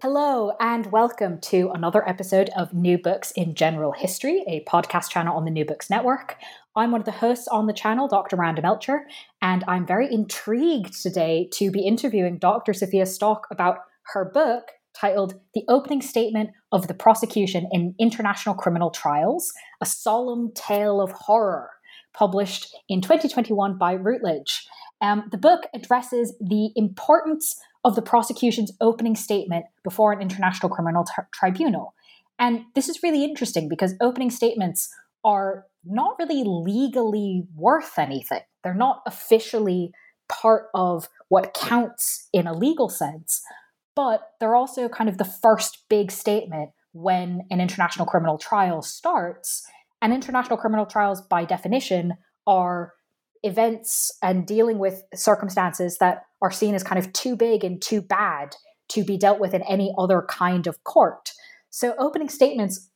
[0.00, 5.36] Hello, and welcome to another episode of New Books in General History, a podcast channel
[5.36, 6.36] on the New Books Network.
[6.76, 8.36] I'm one of the hosts on the channel, Dr.
[8.36, 9.08] Miranda Melcher,
[9.42, 12.74] and I'm very intrigued today to be interviewing Dr.
[12.74, 13.78] Sofia Stolk about
[14.12, 20.52] her book titled The Opening Statement of the Prosecution in International Criminal Trials A Solemn
[20.54, 21.70] Tale of Horror,
[22.14, 24.64] published in 2021 by Routledge.
[25.00, 31.04] Um, the book addresses the importance of the prosecution's opening statement before an international criminal
[31.04, 31.94] t- tribunal.
[32.38, 38.42] And this is really interesting because opening statements are not really legally worth anything.
[38.62, 39.92] They're not officially
[40.28, 43.42] part of what counts in a legal sense,
[43.96, 49.66] but they're also kind of the first big statement when an international criminal trial starts.
[50.00, 52.14] And international criminal trials, by definition,
[52.46, 52.94] are
[53.42, 58.00] events and dealing with circumstances that are seen as kind of too big and too
[58.00, 58.56] bad
[58.88, 61.32] to be dealt with in any other kind of court.
[61.70, 62.90] So opening statements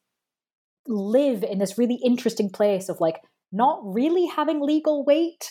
[0.86, 3.20] live in this really interesting place of like
[3.52, 5.50] not really having legal weight,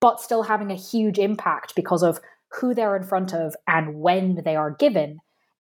[0.00, 2.20] but still having a huge impact because of
[2.60, 5.18] who they're in front of and when they are given.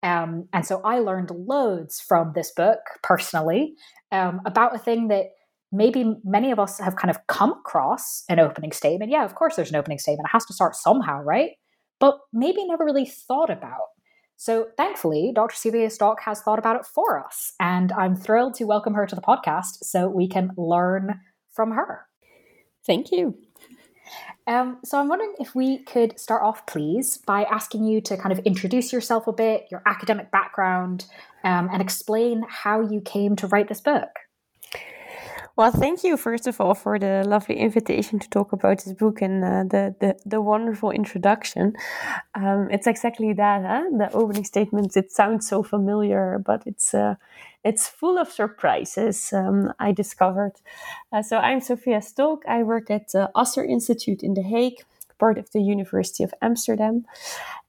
[0.02, 3.74] Um, and so I learned loads from this book personally
[4.12, 5.26] um, about a thing that
[5.76, 9.10] maybe many of us have kind of come across an opening statement.
[9.10, 10.28] Yeah, of course there's an opening statement.
[10.28, 11.50] It has to start somehow, right?
[12.00, 13.88] But maybe never really thought about.
[14.36, 15.56] So thankfully, Dr.
[15.56, 17.54] Sofia Stolk has thought about it for us.
[17.58, 21.20] And I'm thrilled to welcome her to the podcast so we can learn
[21.52, 22.06] from her.
[22.86, 23.38] Thank you.
[24.46, 28.30] Um, so I'm wondering if we could start off, please, by asking you to kind
[28.30, 31.06] of introduce yourself a bit, your academic background,
[31.42, 34.10] um, and explain how you came to write this book.
[35.56, 39.22] Well, thank you first of all for the lovely invitation to talk about this book
[39.22, 41.72] and uh, the, the, the wonderful introduction.
[42.34, 43.84] Um, it's exactly that, huh?
[43.96, 44.98] the opening statements.
[44.98, 47.14] It sounds so familiar, but it's uh,
[47.64, 49.32] it's full of surprises.
[49.32, 50.52] Um, I discovered.
[51.10, 52.42] Uh, so I'm Sofia Stolk.
[52.46, 54.84] I work at the Asser Institute in The Hague,
[55.18, 57.06] part of the University of Amsterdam.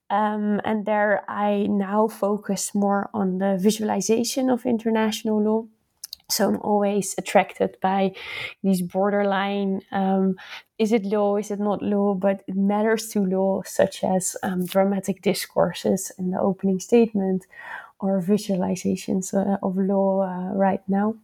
[0.09, 5.67] Um, and there I now focus more on the visualization of international law
[6.29, 8.13] so I'm always attracted by
[8.63, 10.35] these borderline um,
[10.77, 14.65] is it law, is it not law, but it matters to law, such as um,
[14.65, 17.45] dramatic discourses in the opening statement
[17.99, 21.15] or visualizations uh, of law uh, right now.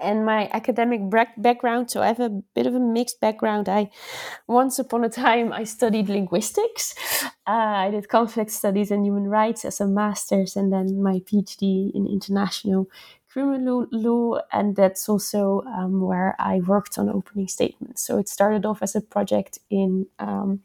[0.00, 1.00] And my academic
[1.36, 3.68] background, so I have a bit of a mixed background.
[3.68, 3.90] I
[4.46, 6.94] once upon a time I studied linguistics.
[7.46, 11.90] Uh, I did conflict studies and human rights as a master's, and then my PhD
[11.94, 12.88] in international
[13.32, 18.04] criminal law, and that's also um, where I worked on opening statements.
[18.04, 20.60] So it started off as a project in um,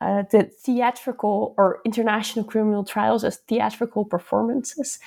[0.00, 4.98] uh, the theatrical or international criminal trials as theatrical performances.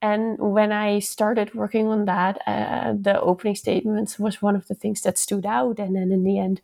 [0.00, 4.74] And when I started working on that, uh, the opening statements was one of the
[4.74, 5.80] things that stood out.
[5.80, 6.60] And then in the end,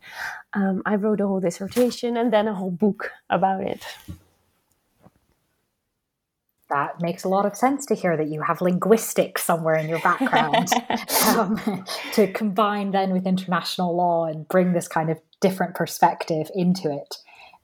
[0.53, 3.85] um, I wrote a whole dissertation and then a whole book about it
[6.69, 9.99] that makes a lot of sense to hear that you have linguistics somewhere in your
[9.99, 10.69] background
[11.27, 16.91] um, to combine then with international law and bring this kind of different perspective into
[16.91, 17.15] it.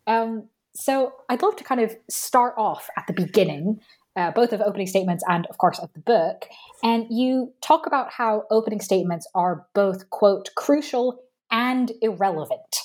[0.05, 3.79] Um, so I'd love to kind of start off at the beginning,
[4.15, 6.45] uh, both of opening statements and, of course, of the book.
[6.83, 11.19] And you talk about how opening statements are both, quote, crucial
[11.51, 12.77] and irrelevant,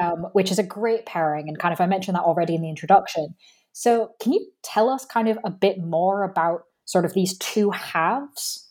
[0.00, 1.48] um, which is a great pairing.
[1.48, 3.34] And kind of, I mentioned that already in the introduction.
[3.72, 7.70] So, can you tell us kind of a bit more about sort of these two
[7.70, 8.70] halves?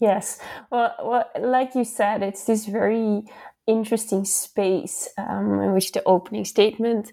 [0.00, 0.40] Yes.
[0.70, 3.24] Well, well like you said, it's this very
[3.66, 7.12] interesting space um, in which the opening statement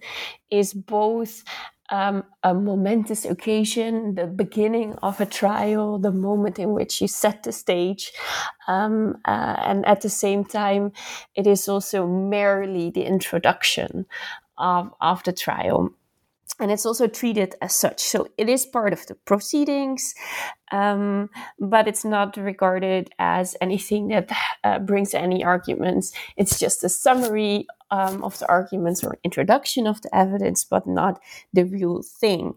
[0.49, 1.43] is both
[1.91, 7.43] um, a momentous occasion, the beginning of a trial, the moment in which you set
[7.43, 8.11] the stage.
[8.67, 10.93] Um, uh, and at the same time,
[11.35, 14.05] it is also merely the introduction
[14.57, 15.93] of, of the trial
[16.59, 17.99] and it's also treated as such.
[17.99, 20.13] So it is part of the proceedings,
[20.71, 24.31] um, but it's not regarded as anything that
[24.63, 26.13] uh, brings any arguments.
[26.37, 31.19] It's just a summary um, of the arguments or introduction of the evidence, but not
[31.53, 32.53] the real thing.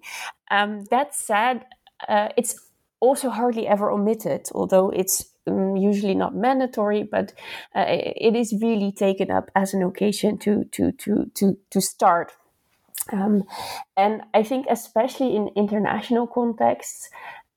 [0.50, 1.64] Um, that said,
[2.08, 2.54] uh, it's
[3.00, 7.32] also hardly ever omitted, although it's um, usually not mandatory, but
[7.74, 12.32] uh, it is really taken up as an occasion to to to to to start
[13.12, 13.44] um,
[13.96, 17.08] and I think, especially in international contexts,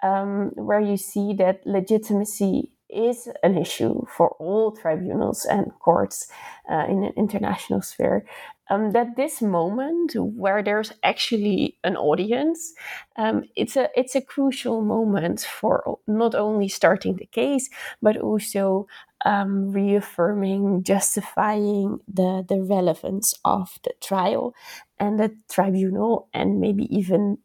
[0.03, 6.27] um, where you see that legitimacy is an issue for all tribunals and courts
[6.69, 8.25] uh, in an international sphere,
[8.69, 12.73] um, that this moment where there's actually an audience,
[13.17, 17.69] um, it's a it's a crucial moment for not only starting the case
[18.01, 18.87] but also
[19.25, 24.53] um, reaffirming, justifying the the relevance of the trial
[24.99, 27.37] and the tribunal, and maybe even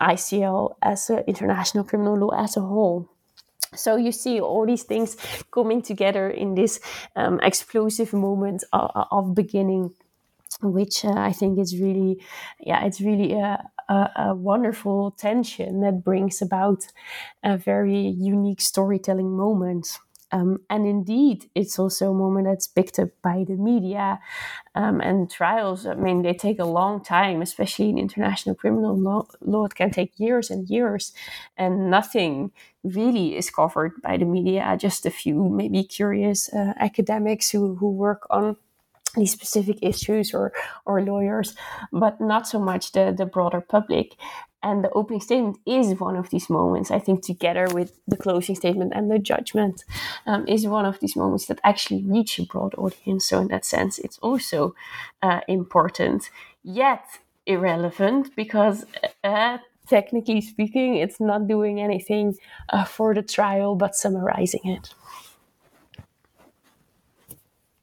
[0.00, 3.08] ICL as an international criminal law as a whole.
[3.74, 5.16] So you see all these things
[5.50, 6.78] coming together in this
[7.16, 9.94] um, explosive moment of, of beginning
[10.60, 12.22] which uh, I think is really,
[12.60, 16.84] yeah, it's really a, a, a, wonderful tension that brings about
[17.42, 19.98] a very unique storytelling moment.
[20.32, 24.18] Um, and indeed, it's also a moment that's picked up by the media
[24.74, 25.86] um, and trials.
[25.86, 29.66] I mean, they take a long time, especially in international criminal law, law.
[29.66, 31.12] It can take years and years,
[31.56, 32.52] and nothing
[32.82, 34.76] really is covered by the media.
[34.78, 38.56] Just a few, maybe curious uh, academics who, who work on
[39.16, 40.52] these specific issues or
[40.86, 41.54] or lawyers,
[41.92, 44.16] but not so much the the broader public.
[44.62, 46.90] And the opening statement is one of these moments.
[46.90, 49.84] I think together with the closing statement and the judgment
[50.26, 53.26] um, is one of these moments that actually reach a broad audience.
[53.26, 54.74] So in that sense, it's also
[55.22, 56.30] uh, important,
[56.62, 57.04] yet
[57.46, 58.84] irrelevant because.
[59.24, 62.34] Uh, technically speaking, it's not doing anything
[62.68, 64.94] uh, for the trial but summarizing it.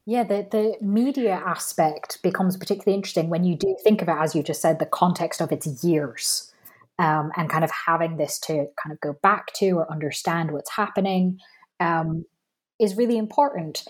[0.05, 4.33] Yeah, the, the media aspect becomes particularly interesting when you do think of it, as
[4.33, 6.48] you just said, the context of its years
[6.99, 10.69] um, and kind of having this to kind of go back to or understand what's
[10.69, 11.39] happening
[11.79, 12.25] um,
[12.79, 13.85] is really important.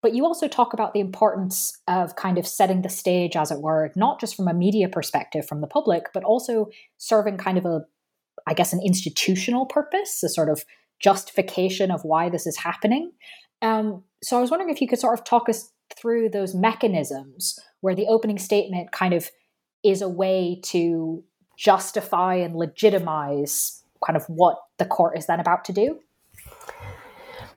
[0.00, 3.60] But you also talk about the importance of kind of setting the stage, as it
[3.60, 6.68] were, not just from a media perspective from the public, but also
[6.98, 7.82] serving kind of a,
[8.46, 10.64] I guess, an institutional purpose, a sort of
[11.00, 13.12] justification of why this is happening.
[13.60, 17.58] Um, so I was wondering if you could sort of talk us through those mechanisms
[17.80, 19.30] where the opening statement kind of
[19.84, 21.22] is a way to
[21.56, 26.00] justify and legitimize kind of what the court is then about to do.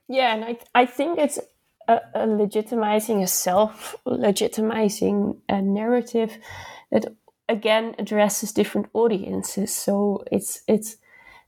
[0.08, 1.40] Yeah, and I, I think it's
[1.88, 6.38] a, a legitimizing a self legitimizing a uh, narrative
[6.92, 7.16] that
[7.50, 9.74] again addresses different audiences.
[9.74, 10.98] So it's it's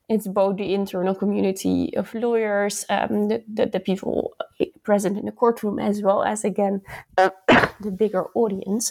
[0.08, 4.34] it's both the internal community of lawyers, um, the, the, the, people
[4.82, 6.80] present in the courtroom, as well as, again,
[7.18, 7.30] uh,
[7.80, 8.90] the bigger audience.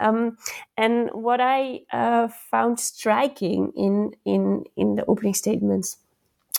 [0.00, 0.38] Um,
[0.76, 5.98] and what I uh, found striking in, in, in the opening statements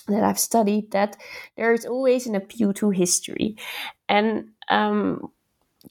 [0.08, 1.18] that I've studied that
[1.56, 3.58] there is always an appeal to history.
[4.08, 5.32] And um,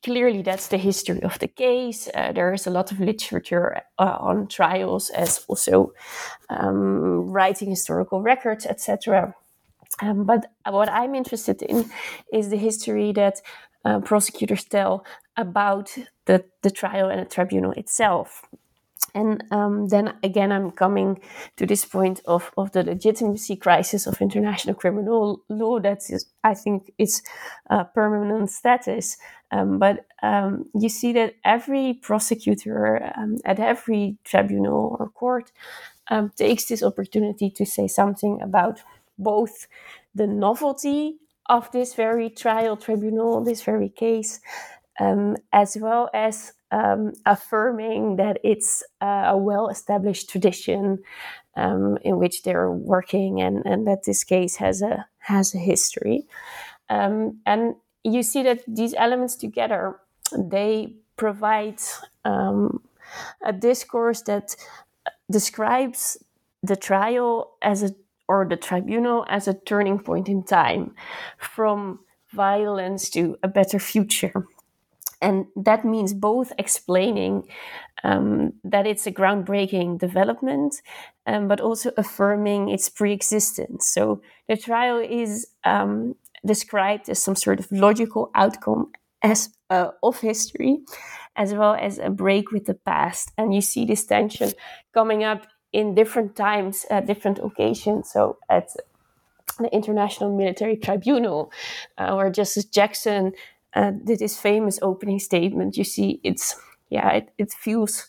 [0.03, 2.09] clearly that's the history of the case.
[2.15, 5.93] Uh, there is a lot of literature uh, on trials as also
[6.50, 9.35] um, writing historical records, etc.
[10.03, 11.91] Um, but what I'm interested in
[12.33, 13.41] is the history that
[13.85, 15.05] uh, prosecutors tell
[15.37, 18.43] about the, the trial and the tribunal itself.
[19.17, 21.21] And um, then again, I'm coming
[21.57, 25.81] to this point of, of the legitimacy crisis of international criminal law.
[25.81, 27.23] That is, I think, its
[27.95, 29.17] permanent status.
[29.51, 35.53] Um, but um, you see that every prosecutor um, at every tribunal or court
[36.11, 38.83] um, takes this opportunity to say something about
[39.19, 39.67] both
[40.15, 41.19] the novelty
[41.49, 44.41] of this very trial tribunal, this very case,
[44.99, 50.99] um, as well as um, affirming that it's uh, a well established tradition
[51.57, 56.27] um, in which they're working and, and that this case has a has a history.
[56.89, 59.97] Um, and you see that these elements together
[60.37, 61.81] they provide
[62.25, 62.83] um,
[63.45, 64.57] a discourse that
[65.31, 66.19] describes
[66.63, 67.95] the trial as a
[68.29, 70.95] or the tribunal as a turning point in time
[71.39, 72.01] from
[72.33, 74.47] violence to a better future
[75.21, 77.49] and that means both explaining
[78.05, 80.83] um, that it's a groundbreaking development,
[81.27, 83.87] um, but also affirming its pre-existence.
[83.87, 88.93] So the trial is um, described as some sort of logical outcome
[89.23, 90.81] as uh, of history,
[91.35, 93.33] as well as a break with the past.
[93.37, 94.53] And you see this tension
[94.93, 98.11] coming up in different times at different occasions.
[98.13, 98.69] So at
[99.59, 101.51] the International Military Tribunal,
[101.99, 103.33] uh, where Justice Jackson
[103.76, 103.92] uh,
[104.40, 106.56] famous opening statement, you see it's
[106.88, 108.09] yeah, it, it feels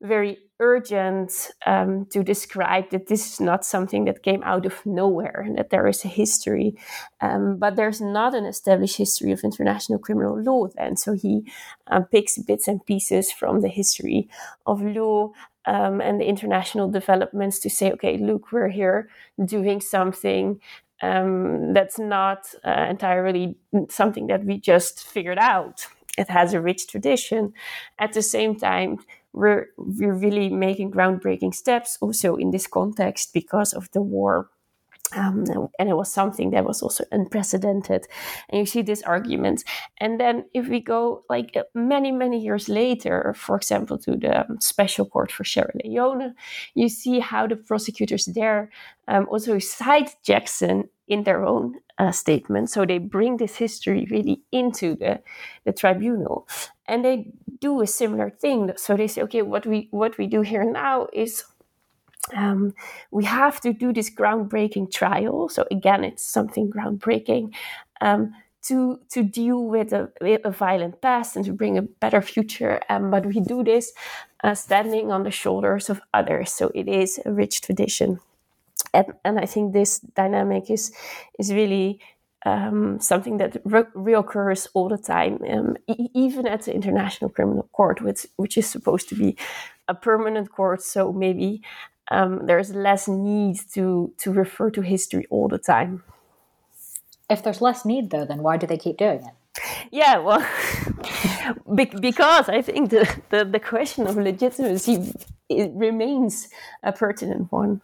[0.00, 5.42] very urgent um, to describe that this is not something that came out of nowhere
[5.44, 6.76] and that there is a history.
[7.20, 10.96] Um, but there's not an established history of international criminal law then.
[10.96, 11.50] So he
[11.86, 14.28] um, picks bits and pieces from the history
[14.66, 15.32] of law
[15.66, 19.08] um, and the international developments to say, okay, look, we're here
[19.44, 20.60] doing something
[21.02, 23.56] um, that's not uh, entirely
[23.88, 25.86] something that we just figured out.
[26.16, 27.52] It has a rich tradition.
[27.98, 28.98] At the same time,
[29.32, 34.48] we're, we're really making groundbreaking steps also in this context because of the war
[35.16, 35.44] um,
[35.78, 38.06] and it was something that was also unprecedented.
[38.48, 39.64] And you see this argument.
[39.98, 44.40] And then if we go like uh, many, many years later, for example, to the
[44.40, 46.34] um, Special Court for Sierra Leone,
[46.74, 48.70] you see how the prosecutors there
[49.06, 52.70] um, also cite Jackson in their own uh, statement.
[52.70, 55.20] So they bring this history really into the,
[55.64, 56.46] the tribunal.
[56.86, 58.72] And they do a similar thing.
[58.76, 61.44] So they say, okay, what we what we do here now is
[62.34, 62.74] um,
[63.10, 65.48] we have to do this groundbreaking trial.
[65.48, 67.54] So again, it's something groundbreaking
[68.00, 70.10] um, to to deal with a,
[70.44, 72.80] a, violent past and to bring a better future.
[72.88, 73.92] Um, but we do this
[74.44, 76.52] uh, standing on the shoulders of others.
[76.52, 78.20] So it is a rich tradition,
[78.92, 80.92] and and I think this dynamic is
[81.38, 82.00] is really.
[82.46, 87.68] Um, something that re- reoccurs all the time, um, e- even at the International Criminal
[87.72, 89.36] Court, which which is supposed to be
[89.88, 90.80] a permanent court.
[90.82, 91.62] So maybe
[92.10, 96.02] um, there's less need to to refer to history all the time.
[97.30, 99.34] If there's less need, though, then why do they keep doing it?
[99.90, 100.46] Yeah, well,
[102.00, 105.12] because I think the, the, the question of legitimacy
[105.48, 106.48] it remains
[106.82, 107.80] a pertinent one.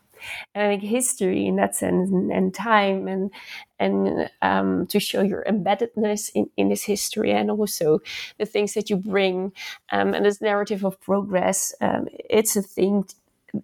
[0.54, 3.30] And I think history, in that sense, and, and time, and
[3.78, 8.00] and um, to show your embeddedness in, in this history, and also
[8.38, 9.52] the things that you bring,
[9.92, 13.04] um, and this narrative of progress, um, it's a thing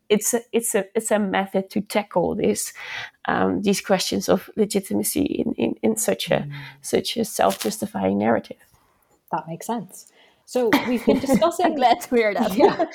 [0.08, 2.72] it's a, it's a it's a method to tackle this
[3.26, 6.52] um, these questions of legitimacy in, in, in such a mm.
[6.80, 8.58] such a self justifying narrative.
[9.32, 10.10] That makes sense.
[10.50, 11.66] So we've been discussing.
[11.66, 12.56] I'm glad to hear that.
[12.56, 12.86] Yeah.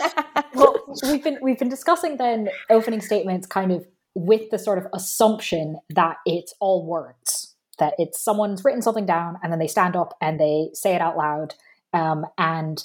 [0.54, 4.88] well, we've been we've been discussing then opening statements, kind of with the sort of
[4.94, 9.96] assumption that it's all words, that it's someone's written something down and then they stand
[9.96, 11.54] up and they say it out loud,
[11.94, 12.84] um, and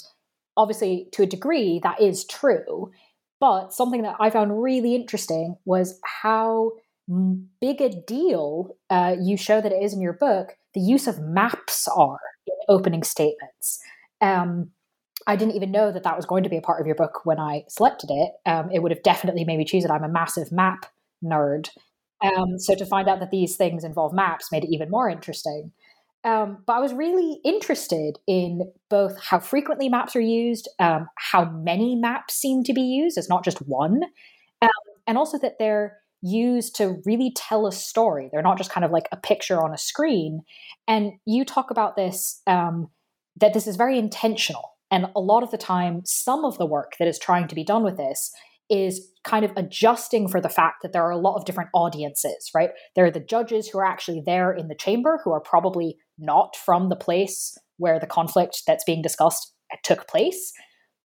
[0.55, 2.91] obviously to a degree that is true.
[3.41, 6.71] But something that I found really interesting was how
[7.59, 11.19] big a deal uh, you show that it is in your book the use of
[11.19, 13.79] maps are in opening statements.
[14.21, 14.71] Um,
[15.27, 17.25] I didn't even know that that was going to be a part of your book
[17.25, 18.31] when I selected it.
[18.45, 19.91] Um, it would have definitely made me choose it.
[19.91, 20.85] I'm a massive map
[21.23, 21.69] nerd.
[22.23, 25.71] Um, so to find out that these things involve maps made it even more interesting.
[26.23, 31.45] Um, but I was really interested in both how frequently maps are used, um, how
[31.45, 34.01] many maps seem to be used, it's not just one,
[34.61, 34.69] um,
[35.07, 38.29] and also that they're used to really tell a story.
[38.31, 40.41] They're not just kind of like a picture on a screen.
[40.87, 42.89] And you talk about this, um,
[43.37, 44.77] that this is very intentional.
[44.91, 47.63] And a lot of the time, some of the work that is trying to be
[47.63, 48.31] done with this
[48.69, 52.49] is kind of adjusting for the fact that there are a lot of different audiences,
[52.55, 52.69] right?
[52.95, 56.55] There are the judges who are actually there in the chamber who are probably not
[56.55, 60.53] from the place where the conflict that's being discussed took place.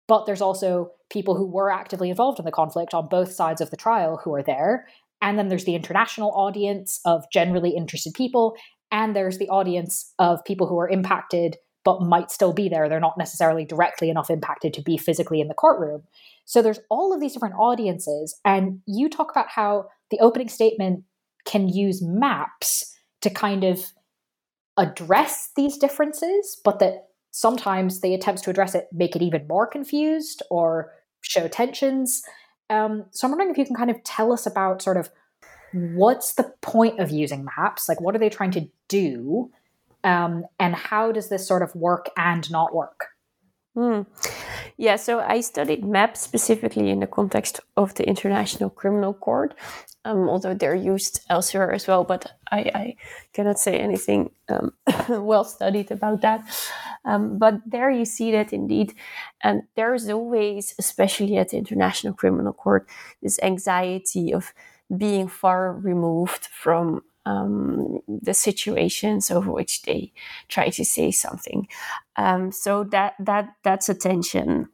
[0.07, 3.71] But there's also people who were actively involved in the conflict on both sides of
[3.71, 4.87] the trial who are there.
[5.21, 8.55] And then there's the international audience of generally interested people.
[8.91, 12.89] And there's the audience of people who are impacted but might still be there.
[12.89, 16.01] They're not necessarily directly enough impacted to be physically in the courtroom.
[16.45, 18.35] So there's all of these different audiences.
[18.43, 21.03] And you talk about how the opening statement
[21.45, 22.91] can use maps
[23.21, 23.91] to kind of
[24.77, 29.67] address these differences, but that sometimes the attempts to address it make it even more
[29.67, 32.23] confused or show tensions.
[32.69, 35.09] Um, so I'm wondering if you can kind of tell us about sort of
[35.73, 37.89] what's the point of using maps?
[37.89, 39.51] Like, what are they trying to do?
[40.03, 43.14] Um, and how does this sort of work and not work?
[43.75, 44.05] Mm.
[44.77, 49.53] Yeah, so I studied maps specifically in the context of the International Criminal Court,
[50.05, 52.95] um, although they're used elsewhere as well, but I, I
[53.33, 54.73] cannot say anything um,
[55.09, 56.41] well studied about that.
[57.03, 58.93] Um, but there you see that indeed,
[59.43, 62.87] and there's always, especially at the International Criminal Court,
[63.21, 64.53] this anxiety of
[64.95, 70.11] being far removed from um, the situations over which they
[70.47, 71.67] try to say something.
[72.15, 74.69] Um, so that that that's a tension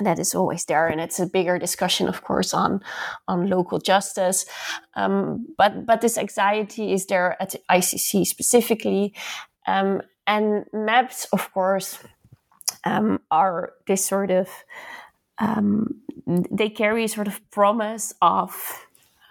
[0.00, 2.80] that is always there, and it's a bigger discussion, of course, on
[3.26, 4.46] on local justice.
[4.94, 9.14] Um, but but this anxiety is there at the ICC specifically,
[9.66, 11.98] um, and maps, of course,
[12.84, 14.48] um, are this sort of
[15.38, 18.86] um, they carry a sort of promise of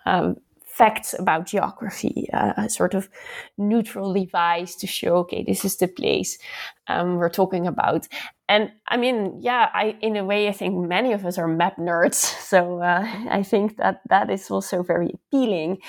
[0.05, 0.37] um,
[0.77, 3.09] facts about geography, uh, a sort of
[3.57, 6.37] neutral device to show, okay, this is the place
[6.87, 8.07] um, we're talking about.
[8.47, 11.77] And I mean, yeah, I in a way I think many of us are map
[11.77, 12.15] nerds,
[12.51, 15.79] so uh, I think that that is also very appealing.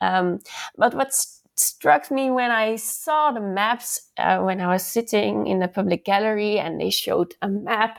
[0.00, 0.40] Um,
[0.78, 1.12] but what
[1.54, 6.04] struck me when I saw the maps uh, when I was sitting in the public
[6.04, 7.98] gallery and they showed a map,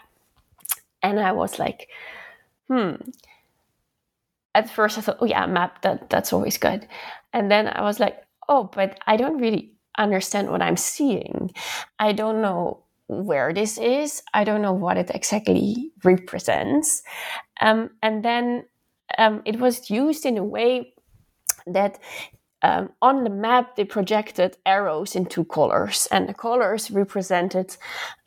[1.02, 1.90] and I was like,
[2.68, 2.96] hmm
[4.56, 6.88] at first I thought, oh yeah, map that that's always good,
[7.34, 11.52] and then I was like, oh, but I don't really understand what I'm seeing.
[12.00, 14.24] I don't know where this is.
[14.34, 17.04] I don't know what it exactly represents,
[17.62, 18.66] um, and then
[19.18, 20.94] um, it was used in a way
[21.68, 22.00] that
[22.64, 27.76] um, on the map, they projected arrows in two colors, and the colors represented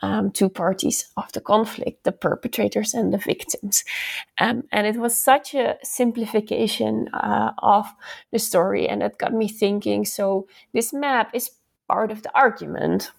[0.03, 3.83] um, two parties of the conflict the perpetrators and the victims.
[4.39, 7.87] Um, and it was such a simplification uh, of
[8.31, 11.51] the story, and it got me thinking so, this map is
[11.89, 13.11] part of the argument.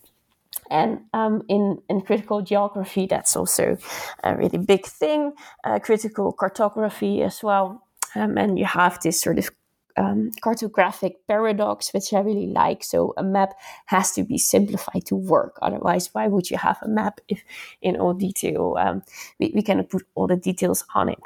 [0.69, 3.77] And um, in, in critical geography, that's also
[4.23, 5.33] a really big thing,
[5.63, 7.83] uh, critical cartography as well.
[8.15, 9.49] Um, and you have this sort of
[9.97, 12.83] um, cartographic paradox, which I really like.
[12.83, 13.53] So a map
[13.87, 15.57] has to be simplified to work.
[15.61, 17.43] Otherwise, why would you have a map if
[17.81, 19.03] in all detail um,
[19.39, 21.19] we, we cannot put all the details on it?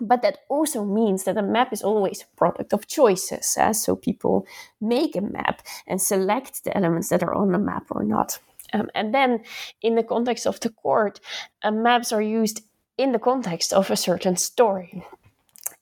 [0.00, 3.54] But that also means that a map is always a product of choices.
[3.58, 3.72] Eh?
[3.72, 4.46] So people
[4.80, 8.38] make a map and select the elements that are on the map or not.
[8.72, 9.42] Um, and then,
[9.82, 11.20] in the context of the court,
[11.62, 12.62] uh, maps are used
[12.96, 15.04] in the context of a certain story.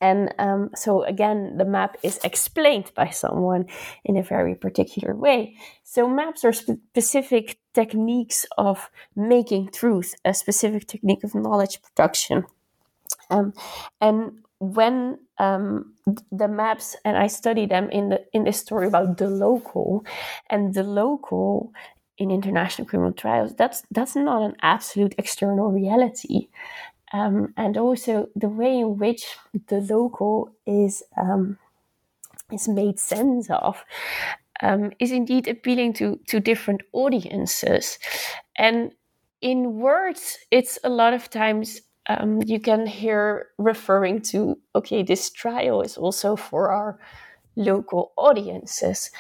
[0.01, 3.67] And um, so again, the map is explained by someone
[4.05, 5.57] in a very particular way.
[5.83, 12.45] So maps are specific techniques of making truth, a specific technique of knowledge production.
[13.31, 13.53] Um,
[14.01, 15.95] and when um,
[16.33, 20.05] the maps, and I study them in the in this story about the local,
[20.51, 21.73] and the local
[22.17, 26.49] in international criminal trials, that's that's not an absolute external reality.
[27.13, 29.25] Um, and also the way in which
[29.69, 31.59] the local is um,
[32.53, 33.83] is made sense of
[34.63, 37.99] um, is indeed appealing to to different audiences,
[38.57, 38.93] and
[39.41, 45.31] in words, it's a lot of times um, you can hear referring to okay, this
[45.31, 46.99] trial is also for our
[47.57, 49.11] local audiences,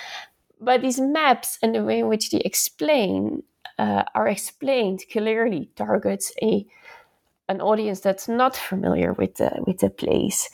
[0.60, 3.42] but these maps and the way in which they explain
[3.78, 6.66] uh, are explained clearly targets a
[7.48, 10.50] an audience that's not familiar with the with the place.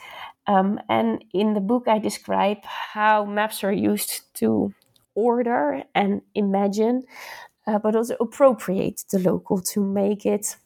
[0.46, 4.74] Um, and in the book, I describe how maps are used to
[5.14, 7.04] order and imagine,
[7.66, 10.56] uh, but also appropriate the local to make it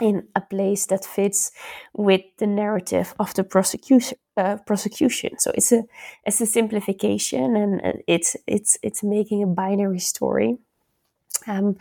[0.00, 1.52] in a place that fits
[1.92, 4.18] with the narrative of the prosecution.
[4.36, 5.38] Uh, prosecution.
[5.38, 5.82] So it's a
[6.24, 10.56] it's a simplification, and it's it's it's making a binary story.
[11.46, 11.76] Um,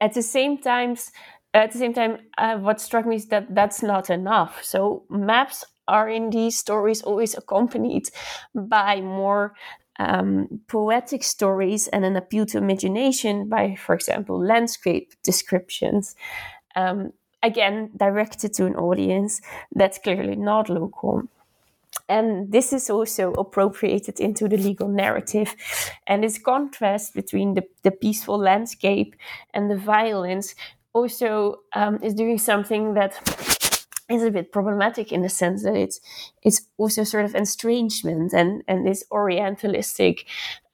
[0.00, 1.10] at the same times,
[1.54, 4.62] at the same time, uh, what struck me is that that's not enough.
[4.62, 8.10] So maps are in these stories always accompanied
[8.54, 9.54] by more
[9.98, 16.16] um, poetic stories and an appeal to imagination by, for example, landscape descriptions.
[16.74, 17.12] Um,
[17.42, 19.40] again, directed to an audience
[19.74, 21.22] that's clearly not local.
[22.08, 25.54] And this is also appropriated into the legal narrative.
[26.06, 29.14] And this contrast between the, the peaceful landscape
[29.54, 30.54] and the violence
[30.94, 33.20] also um, is doing something that
[34.10, 36.00] is a bit problematic in the sense that it's
[36.42, 40.24] it's also sort of estrangement and and this orientalistic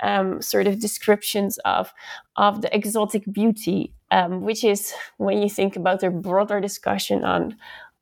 [0.01, 1.93] um, sort of descriptions of
[2.37, 7.57] of the exotic beauty, um, which is when you think about the broader discussion on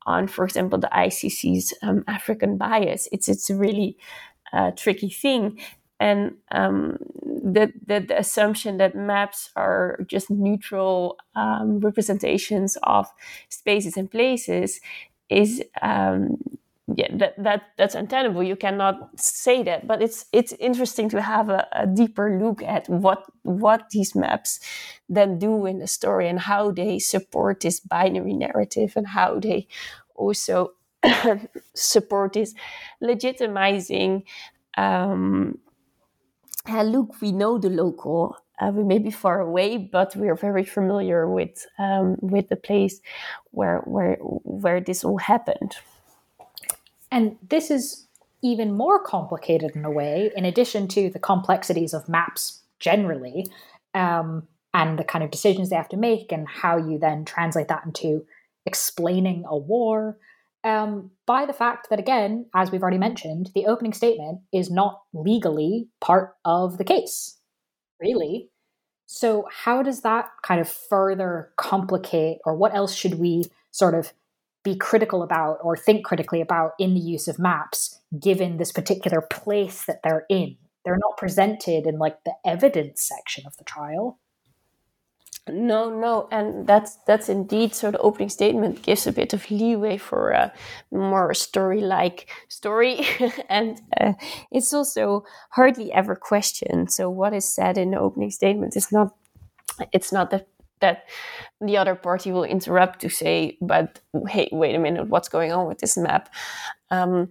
[0.06, 3.96] on, for example, the ICC's um, African bias, it's it's a really
[4.52, 5.58] uh, tricky thing
[6.00, 13.08] and um, the, the, the, assumption that maps are just neutral um, representations of
[13.48, 14.80] spaces and places
[15.28, 16.38] is um,
[16.94, 18.42] yeah, that, that that's untenable.
[18.42, 22.88] You cannot say that, but it's it's interesting to have a, a, deeper look at
[22.88, 24.58] what what these maps
[25.08, 29.66] then do in the story and how they support this binary narrative and how they
[30.14, 30.72] also
[31.74, 32.54] support this
[33.02, 34.22] legitimizing.
[34.78, 35.58] Um,
[36.68, 38.36] look, we know the local.
[38.60, 42.56] Uh, we may be far away, but we are very familiar with um, with the
[42.56, 43.00] place
[43.52, 45.76] where where where this all happened.
[47.10, 48.06] And this is
[48.42, 53.46] even more complicated in a way, in addition to the complexities of maps generally,
[53.94, 57.68] um, and the kind of decisions they have to make, and how you then translate
[57.68, 58.26] that into
[58.66, 60.18] explaining a war.
[60.68, 65.00] Um, by the fact that, again, as we've already mentioned, the opening statement is not
[65.14, 67.38] legally part of the case,
[68.00, 68.50] really.
[69.06, 74.12] So, how does that kind of further complicate, or what else should we sort of
[74.64, 79.22] be critical about or think critically about in the use of maps given this particular
[79.22, 80.56] place that they're in.
[80.84, 84.18] They're not presented in like the evidence section of the trial.
[85.48, 87.90] No, no, and that's that's indeed so.
[87.90, 90.52] The opening statement gives a bit of leeway for a
[90.92, 93.06] more story-like story,
[93.48, 94.12] and uh,
[94.50, 96.92] it's also hardly ever questioned.
[96.92, 99.14] So what is said in the opening statement is not
[99.92, 100.46] it's not the
[100.80, 101.04] that
[101.60, 105.66] the other party will interrupt to say, "But hey, wait a minute, what's going on
[105.66, 106.28] with this map?"
[106.90, 107.30] Um,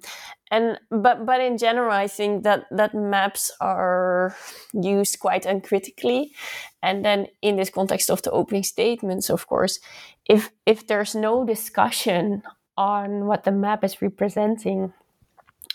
[0.52, 4.36] and but but in general, I think that that maps are
[4.74, 6.34] used quite uncritically,
[6.82, 9.80] and then in this context of the opening statements, of course,
[10.26, 12.44] if if there's no discussion
[12.78, 14.94] on what the map is representing.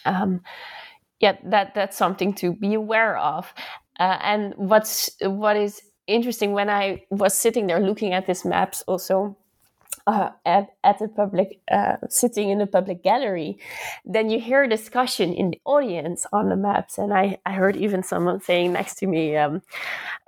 [0.04, 0.40] Um,
[1.20, 3.52] yeah, that that's something to be aware of.
[4.00, 8.82] Uh, and what's what is interesting when I was sitting there looking at these maps
[8.88, 9.36] also
[10.06, 13.58] uh, at, at the public, uh, sitting in a public gallery,
[14.04, 16.98] then you hear discussion in the audience on the maps.
[16.98, 19.62] And I, I heard even someone saying next to me, um,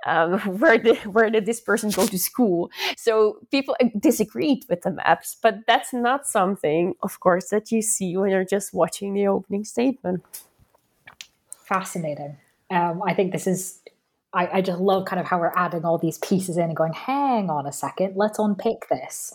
[0.05, 2.69] um, where, did, where did this person go to school?
[2.97, 8.15] So people disagreed with the maps, but that's not something, of course, that you see
[8.17, 10.23] when you're just watching the opening statement.
[11.65, 12.37] Fascinating.
[12.69, 13.81] Um, I think this is
[14.35, 16.93] I, I just love kind of how we're adding all these pieces in and going,
[16.93, 19.33] hang on a second, let's unpick this.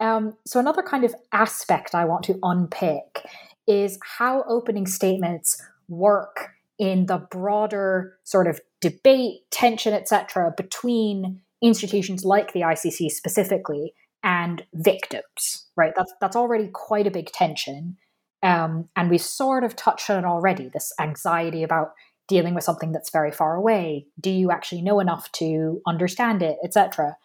[0.00, 3.24] Um, so, another kind of aspect I want to unpick
[3.66, 12.24] is how opening statements work in the broader sort of debate, tension, etc., between institutions
[12.24, 15.66] like the ICC specifically and victims.
[15.76, 17.96] Right, that's that's already quite a big tension,
[18.42, 20.70] um, and we've sort of touched on it already.
[20.72, 21.92] This anxiety about
[22.28, 26.58] dealing with something that's very far away do you actually know enough to understand it
[26.62, 27.16] etc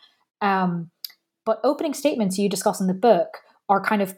[1.46, 4.16] but opening statements you discuss in the book are kind of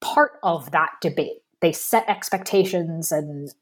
[0.00, 1.42] part of that debate.
[1.60, 3.54] They set expectations and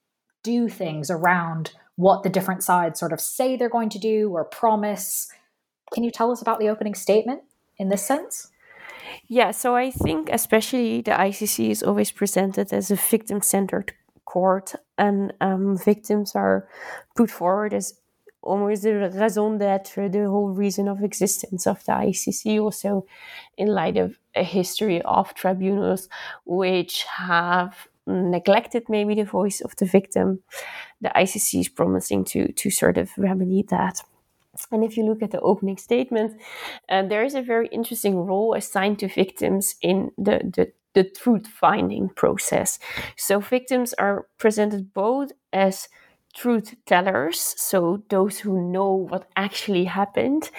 [0.42, 4.44] do things around what the different sides sort of say they're going to do or
[4.44, 5.28] promise.
[5.92, 7.42] Can you tell us about the opening statement
[7.78, 8.50] in this sense?
[9.28, 13.92] Yeah, so I think especially the ICC is always presented as a victim centered
[14.24, 16.68] court, and um, victims are
[17.16, 17.94] put forward as
[18.42, 23.06] almost the raison d'etre, the whole reason of existence of the ICC, also
[23.56, 26.08] in light of a history of tribunals
[26.44, 30.40] which have neglected maybe the voice of the victim.
[31.00, 34.02] The ICC is promising to to sort of remedy that.
[34.70, 36.38] And if you look at the opening statement,
[36.88, 41.46] uh, there is a very interesting role assigned to victims in the, the the truth
[41.46, 42.78] finding process.
[43.16, 45.88] So victims are presented both as
[46.34, 50.50] truth tellers, so those who know what actually happened,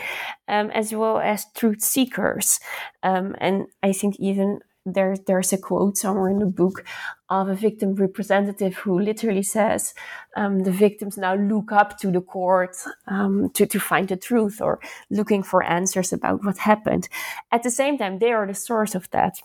[0.47, 2.59] um, as well as truth seekers.
[3.01, 6.85] Um, and I think even there, there's a quote somewhere in the book
[7.29, 9.93] of a victim representative who literally says
[10.35, 12.75] um, the victims now look up to the court
[13.07, 17.07] um, to, to find the truth or looking for answers about what happened.
[17.51, 19.35] At the same time, they are the source of that.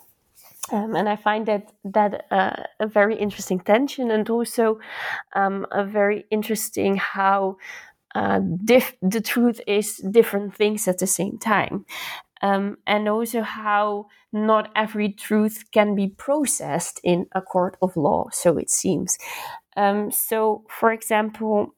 [0.72, 4.78] Um, and I find that that uh, a very interesting tension, and also
[5.34, 7.56] um, a very interesting how
[8.14, 8.40] uh,
[9.02, 11.86] the truth is different things at the same time,
[12.42, 18.28] um, and also how not every truth can be processed in a court of law.
[18.32, 19.18] So it seems.
[19.76, 21.74] Um, so, for example,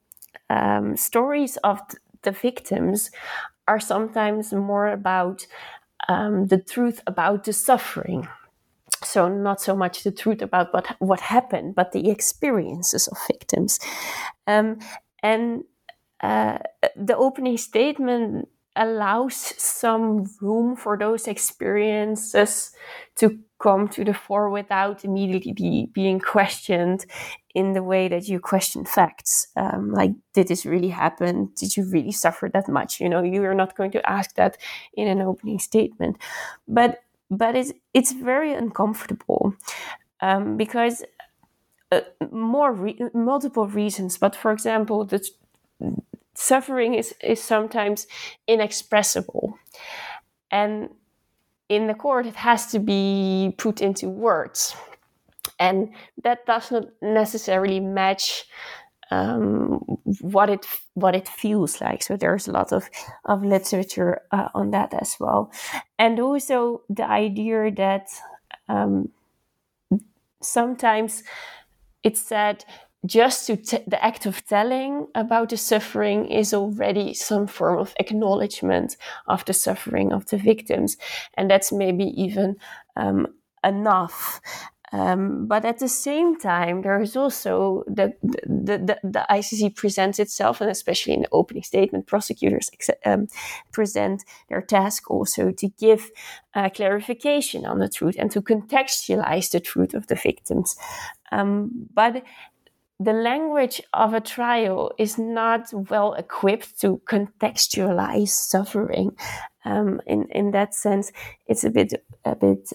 [0.49, 3.11] um, stories of th- the victims
[3.69, 5.47] are sometimes more about
[6.09, 8.27] um, the truth about the suffering
[9.05, 13.79] so not so much the truth about what what happened, but the experiences of victims.
[14.47, 14.79] Um,
[15.23, 15.65] and
[16.23, 16.59] uh,
[16.97, 22.73] the opening statement allows some room for those experiences
[23.17, 27.05] to come to the fore without immediately be, being questioned
[27.55, 29.49] in the way that you question facts.
[29.57, 31.51] Um, like, did this really happen?
[31.57, 33.01] Did you really suffer that much?
[33.01, 34.57] You know, you are not going to ask that
[34.95, 36.17] in an opening statement,
[36.69, 39.55] but but it's it's very uncomfortable
[40.21, 41.05] um, because
[41.93, 44.19] uh, more re- multiple reasons.
[44.19, 45.21] But for example, the
[46.35, 48.07] suffering is is sometimes
[48.47, 49.59] inexpressible,
[50.51, 50.91] and
[51.69, 54.75] in the court, it has to be put into words.
[55.59, 55.91] And
[56.25, 58.45] that does not necessarily match
[59.11, 59.79] um,
[60.21, 62.03] what it what it feels like.
[62.03, 62.89] So there's a lot of
[63.25, 65.53] of literature uh, on that as well,
[65.99, 68.09] and also the idea that
[68.69, 69.11] um,
[70.41, 71.23] sometimes
[72.03, 72.65] it's said
[73.07, 77.95] just to t- the act of telling about the suffering is already some form of
[77.99, 78.97] acknowledgement
[79.27, 80.99] of the suffering of the victims
[81.35, 82.57] and that's maybe even
[82.97, 83.27] um,
[83.65, 84.41] enough
[84.93, 90.19] um, but at the same time, there is also the, the, the, the, ICC presents
[90.19, 92.71] itself, and especially in the opening statement, prosecutors
[93.05, 93.29] um,
[93.71, 96.11] present their task also to give
[96.55, 100.77] uh, clarification on the truth and to contextualize the truth of the victims.
[101.31, 102.25] Um, but
[102.99, 109.17] the language of a trial is not well equipped to contextualize suffering.
[109.65, 111.13] Um, in in that sense,
[111.47, 111.93] it's a bit
[112.25, 112.73] a bit.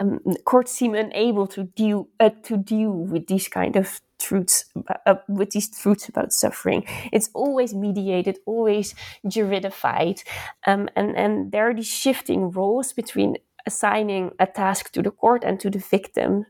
[0.00, 4.64] Um, courts seem unable to deal uh, to deal with these kind of truths
[5.06, 6.84] uh, with these truths about suffering.
[7.12, 8.94] It's always mediated, always
[9.28, 10.22] juridified,
[10.66, 15.44] um, and and there are these shifting roles between assigning a task to the court
[15.44, 16.46] and to the victim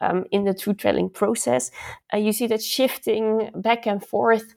[0.00, 1.70] um, in the truth telling process.
[2.12, 4.54] Uh, you see that shifting back and forth,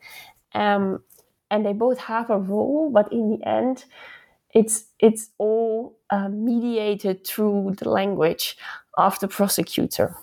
[0.53, 1.03] um,
[1.51, 3.85] and they both have a role, but in the end,
[4.53, 8.57] it's it's all uh, mediated through the language
[8.97, 10.15] of the prosecutor.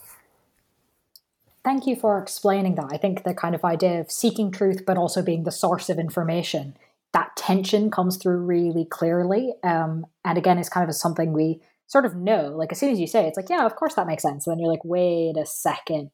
[1.63, 2.89] Thank you for explaining that.
[2.91, 5.99] I think the kind of idea of seeking truth, but also being the source of
[5.99, 6.75] information,
[7.13, 9.53] that tension comes through really clearly.
[9.63, 12.55] Um, and again, it's kind of something we sort of know.
[12.57, 14.47] Like as soon as you say it, it's like, yeah, of course that makes sense.
[14.47, 16.11] And then you're like, wait a second,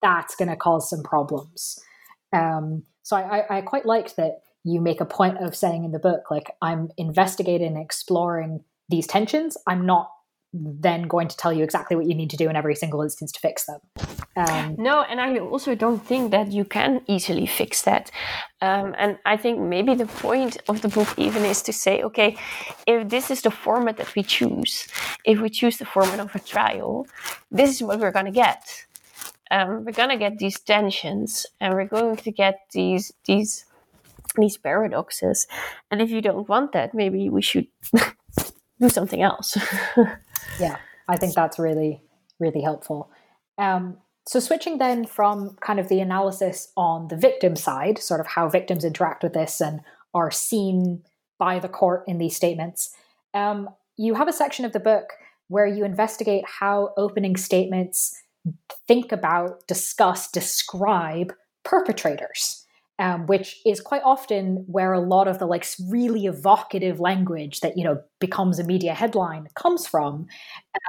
[0.00, 1.78] that's going to cause some problems.
[2.32, 5.92] Um, so I, I, I quite liked that you make a point of saying in
[5.92, 9.56] the book, like, I'm investigating, and exploring these tensions.
[9.66, 10.10] I'm not
[10.54, 13.32] then going to tell you exactly what you need to do in every single instance
[13.32, 13.80] to fix them.
[14.36, 18.10] Um, no, and I also don't think that you can easily fix that.
[18.60, 22.36] Um, and I think maybe the point of the book even is to say, okay,
[22.86, 24.88] if this is the format that we choose,
[25.24, 27.06] if we choose the format of a trial,
[27.50, 28.86] this is what we're going to get.
[29.50, 33.66] Um, we're going to get these tensions, and we're going to get these these
[34.36, 35.46] these paradoxes.
[35.90, 37.66] And if you don't want that, maybe we should
[38.80, 39.56] do something else.
[40.60, 40.76] yeah,
[41.08, 42.02] I think that's really,
[42.38, 43.10] really helpful.
[43.58, 48.26] Um, so, switching then from kind of the analysis on the victim side, sort of
[48.26, 49.80] how victims interact with this and
[50.14, 51.02] are seen
[51.38, 52.94] by the court in these statements,
[53.34, 55.10] um, you have a section of the book
[55.48, 58.14] where you investigate how opening statements
[58.86, 61.32] think about, discuss, describe
[61.64, 62.61] perpetrators
[63.02, 67.76] um, which is quite often where a lot of the like really evocative language that
[67.76, 70.26] you know becomes a media headline comes from.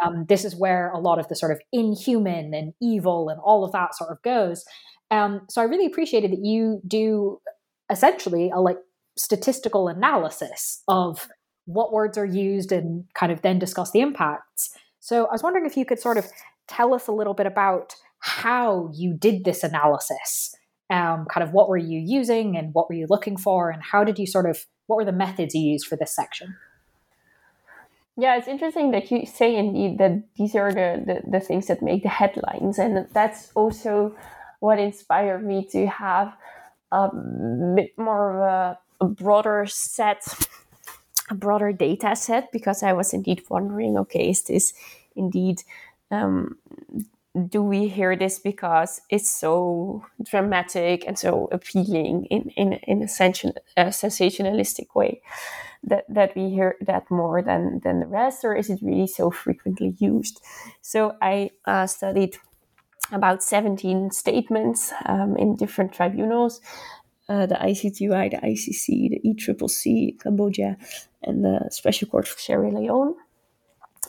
[0.03, 3.65] Um, this is where a lot of the sort of inhuman and evil and all
[3.65, 4.63] of that sort of goes.
[5.09, 7.41] Um, so I really appreciated that you do
[7.91, 8.77] essentially a like
[9.17, 11.27] statistical analysis of
[11.65, 14.69] what words are used and kind of then discuss the impacts.
[14.99, 16.27] So I was wondering if you could sort of
[16.67, 20.55] tell us a little bit about how you did this analysis
[20.93, 24.03] um, kind of what were you using and what were you looking for and how
[24.03, 26.55] did you sort of what were the methods you used for this section?
[28.15, 31.81] Yeah it's interesting that you say indeed that these are the, the, the things that
[31.81, 32.77] make the headlines.
[32.77, 34.15] And that's also
[34.59, 36.35] what inspired me to have
[36.91, 37.09] a
[37.75, 40.23] bit more of a, a broader set
[41.29, 44.73] a broader data set because i was indeed wondering okay is this
[45.15, 45.63] indeed
[46.11, 46.57] um,
[47.49, 53.07] do we hear this because it's so dramatic and so appealing in, in, in a,
[53.07, 55.21] sensation, a sensationalistic way
[55.83, 59.31] that, that we hear that more than, than the rest, or is it really so
[59.31, 60.41] frequently used?
[60.81, 62.37] So I uh, studied
[63.11, 66.61] about 17 statements um, in different tribunals
[67.29, 70.77] uh, the ICTY, the ICC, the ECCC, Cambodia,
[71.23, 73.15] and the Special Court for Sierra Leone.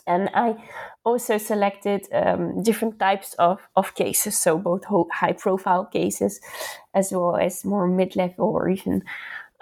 [0.07, 0.57] And I
[1.05, 6.41] also selected um, different types of, of cases, so both high profile cases
[6.95, 9.03] as well as more mid level or even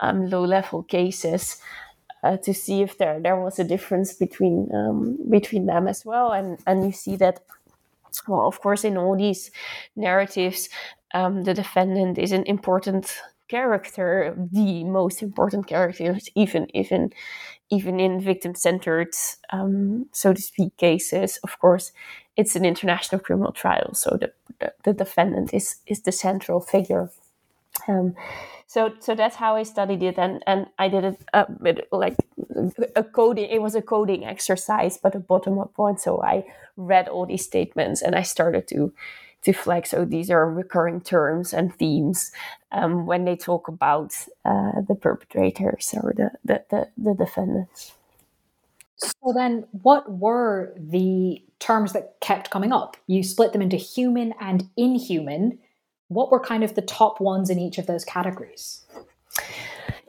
[0.00, 1.60] um, low level cases.
[2.22, 6.32] uh, to see if there there was a difference between um, between them as well,
[6.32, 7.40] and and you see that.
[8.28, 9.50] Well, of course, in all these
[9.96, 10.68] narratives,
[11.14, 17.12] um, the defendant is an important character, the most important character, even even
[17.72, 19.14] even in victim-centered,
[19.50, 21.38] um, so to speak, cases.
[21.42, 21.92] Of course,
[22.36, 27.10] it's an international criminal trial, so the the, the defendant is is the central figure.
[27.88, 28.14] Um,
[28.66, 31.46] so so that's how I studied it, and and I did it uh,
[31.90, 32.16] like
[32.96, 33.50] a coding.
[33.50, 35.98] It was a coding exercise, but a bottom up one.
[35.98, 36.44] So I
[36.76, 38.92] read all these statements, and I started to
[39.44, 39.86] to flag.
[39.86, 42.32] So these are recurring terms and themes
[42.70, 47.92] um, when they talk about uh, the perpetrators or the, the, the, the defendants.
[48.96, 52.96] So then, what were the terms that kept coming up?
[53.08, 55.58] You split them into human and inhuman
[56.12, 58.84] what were kind of the top ones in each of those categories?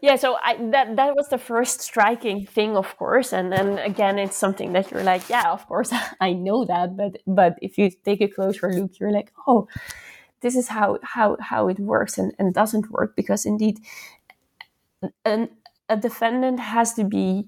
[0.04, 4.20] Yeah, so I, that that was the first striking thing, of course, and then again,
[4.20, 7.90] it's something that you're like, yeah, of course, I know that, but but if you
[7.90, 9.70] take a closer look, you're like, oh,
[10.42, 13.80] this is how how how it works and, and doesn't work because indeed,
[15.24, 15.50] an,
[15.88, 17.48] a defendant has to be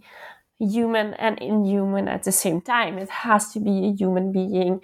[0.60, 2.98] human and inhuman at the same time.
[2.98, 4.80] It has to be a human being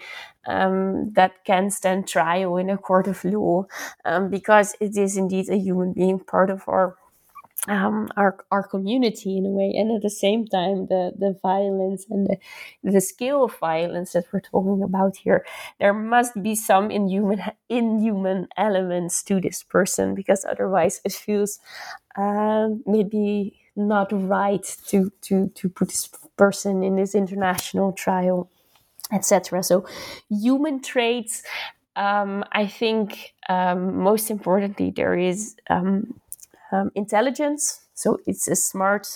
[0.46, 3.68] um, that can stand trial in a court of law
[4.04, 6.98] um, because it is indeed a human being, part of our
[7.68, 12.06] um, our our community in a way, and at the same time, the the violence
[12.10, 12.38] and the
[12.84, 15.46] the scale of violence that we're talking about here,
[15.80, 21.60] there must be some inhuman inhuman elements to this person because otherwise it feels
[22.18, 28.50] um, maybe not right to to to put this person in this international trial
[29.14, 29.86] etc so
[30.30, 31.44] human traits
[31.96, 36.14] um, i think um, most importantly there is um,
[36.72, 39.08] um intelligence so it's a smart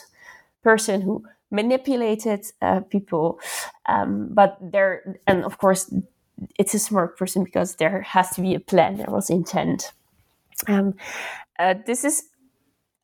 [0.63, 3.39] person who manipulated uh, people
[3.87, 5.93] um, but there and of course
[6.59, 9.91] it's a smart person because there has to be a plan there was intent
[10.67, 10.93] um,
[11.59, 12.23] uh, this is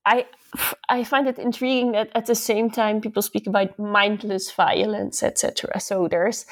[0.06, 0.26] I
[0.90, 5.80] I find it intriguing that at the same time people speak about mindless violence, etc.
[5.80, 6.46] So there's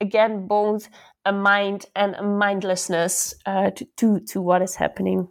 [0.00, 0.88] again both
[1.24, 5.28] a mind and a mindlessness uh, to, to to what is happening.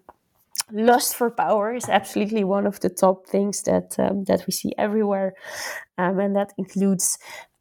[0.71, 4.73] Lust for power is absolutely one of the top things that um, that we see
[4.78, 5.34] everywhere,
[5.97, 7.17] um, and that includes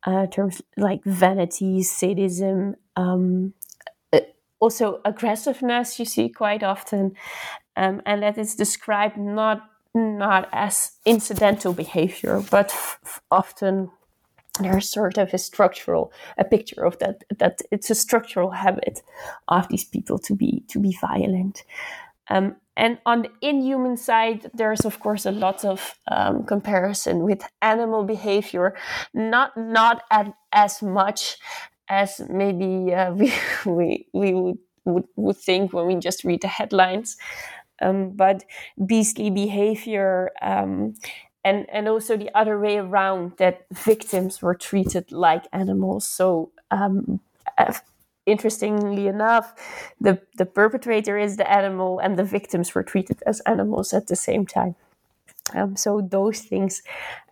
[0.07, 3.55] uh, terms like vanity, sadism, um,
[4.12, 4.21] uh,
[4.61, 5.99] also aggressiveness.
[5.99, 7.17] You see quite often,
[7.77, 13.91] um, and that is described not not as incidental behavior, but f- often
[14.61, 19.03] there's sort of a structural a picture of that that it's a structural habit
[19.49, 21.65] of these people to be to be violent.
[22.31, 27.43] Um, and on the inhuman side, there's of course a lot of um, comparison with
[27.61, 28.75] animal behavior,
[29.13, 31.37] not not at, as much
[31.89, 33.33] as maybe uh, we
[33.67, 37.17] we we would, would would think when we just read the headlines.
[37.81, 38.45] Um, but
[38.87, 40.95] beastly behavior um,
[41.45, 46.07] and and also the other way around that victims were treated like animals.
[46.07, 47.21] So um,
[47.59, 47.75] uh,
[48.27, 49.55] interestingly enough
[50.01, 54.17] the the perpetrator is the animal and the victims were treated as animals at the
[54.17, 54.75] same time.
[55.55, 56.83] Um, so those things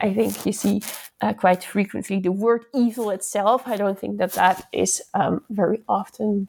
[0.00, 0.82] i think you see
[1.20, 2.18] uh, quite frequently.
[2.18, 6.48] The word evil itself i don't think that that is um, very often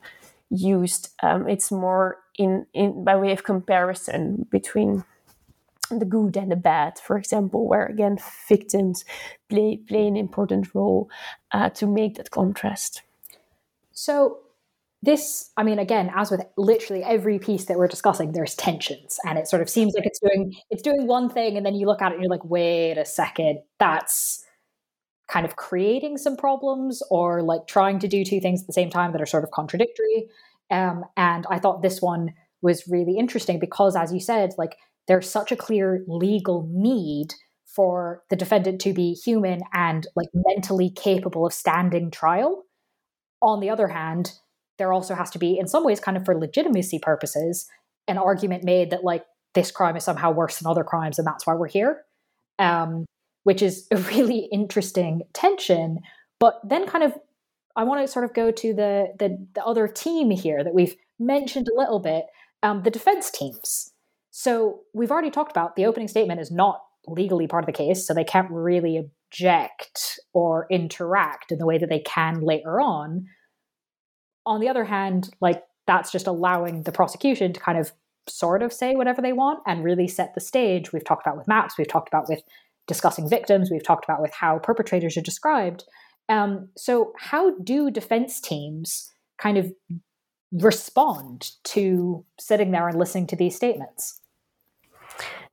[0.51, 1.09] used.
[1.23, 5.03] Um, it's more in, in by way of comparison between
[5.89, 9.03] the good and the bad, for example, where again victims
[9.49, 11.09] play play an important role
[11.51, 13.01] uh, to make that contrast.
[14.01, 14.39] So
[15.03, 19.37] this, I mean, again, as with literally every piece that we're discussing, there's tensions, and
[19.37, 22.01] it sort of seems like it's doing it's doing one thing, and then you look
[22.01, 24.43] at it and you're like, wait a second, that's
[25.27, 28.89] kind of creating some problems, or like trying to do two things at the same
[28.89, 30.27] time that are sort of contradictory.
[30.71, 32.33] Um, and I thought this one
[32.63, 37.35] was really interesting because, as you said, like there's such a clear legal need
[37.67, 42.65] for the defendant to be human and like mentally capable of standing trial.
[43.41, 44.33] On the other hand,
[44.77, 47.67] there also has to be, in some ways, kind of for legitimacy purposes,
[48.07, 51.45] an argument made that like this crime is somehow worse than other crimes and that's
[51.45, 52.03] why we're here.
[52.59, 53.05] Um,
[53.43, 55.99] which is a really interesting tension.
[56.39, 57.13] But then, kind of
[57.75, 60.95] I want to sort of go to the, the, the other team here that we've
[61.19, 62.25] mentioned a little bit,
[62.63, 63.93] um, the defense teams.
[64.31, 68.05] So we've already talked about the opening statement is not legally part of the case,
[68.05, 73.25] so they can't really object or interact in the way that they can later on.
[74.45, 77.91] On the other hand, like that's just allowing the prosecution to kind of
[78.27, 80.93] sort of say whatever they want and really set the stage.
[80.93, 82.41] We've talked about with maps, we've talked about with
[82.87, 85.83] discussing victims, we've talked about with how perpetrators are described.
[86.29, 89.71] Um, so, how do defense teams kind of
[90.51, 94.21] respond to sitting there and listening to these statements?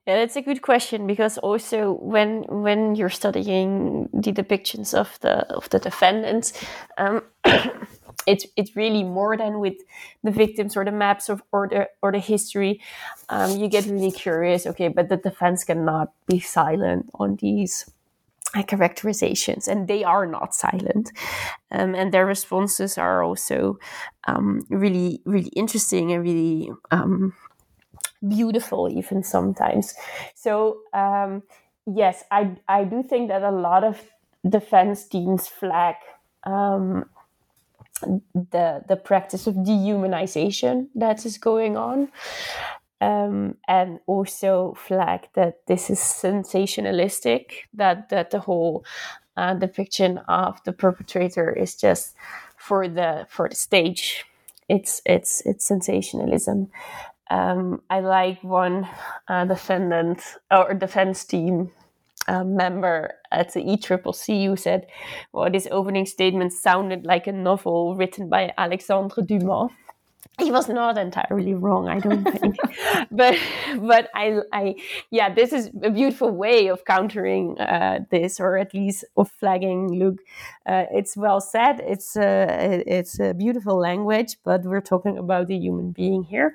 [0.06, 5.46] Yeah, that's a good question because also when when you're studying the depictions of the
[5.52, 6.52] of the defendants,
[6.96, 7.22] um,
[8.28, 9.76] it's it's really more than with
[10.22, 12.80] the victims or the maps of or the or the history.
[13.28, 14.66] Um, you get really curious.
[14.66, 17.90] Okay, but the defense cannot be silent on these
[18.54, 21.10] uh, characterizations, and they are not silent,
[21.70, 23.78] um, and their responses are also
[24.26, 27.32] um, really really interesting and really um,
[28.26, 29.94] beautiful, even sometimes.
[30.34, 31.42] So um,
[31.86, 34.00] yes, I I do think that a lot of
[34.48, 35.96] defense teams flag
[36.44, 37.04] um,
[38.00, 42.08] the the practice of dehumanization that is going on.
[43.00, 48.84] Um, and also flag that this is sensationalistic that that the whole
[49.36, 52.16] uh, depiction of the perpetrator is just
[52.56, 54.24] for the for the stage.
[54.68, 56.70] It's it's it's sensationalism.
[57.30, 58.88] Um, I like one
[59.28, 61.70] uh, defendant or defense team
[62.28, 64.86] uh, member at the ECCC who said,
[65.32, 69.70] "Well, this opening statement sounded like a novel written by Alexandre Dumas."
[70.40, 72.56] he was not entirely wrong i don't think.
[73.10, 73.36] But
[73.80, 74.74] but i i
[75.10, 79.98] yeah this is a beautiful way of countering uh, this or at least of flagging
[79.98, 80.18] look
[80.66, 81.80] uh, it's well said.
[81.80, 86.54] It's a it's a beautiful language but we're talking about a human being here.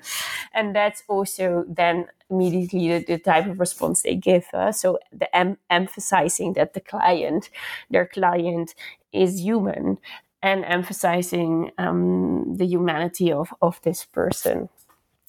[0.52, 5.34] And that's also then immediately the, the type of response they give uh, so the
[5.36, 7.50] em- emphasizing that the client
[7.90, 8.74] their client
[9.12, 9.98] is human
[10.44, 14.68] and emphasizing um, the humanity of, of this person.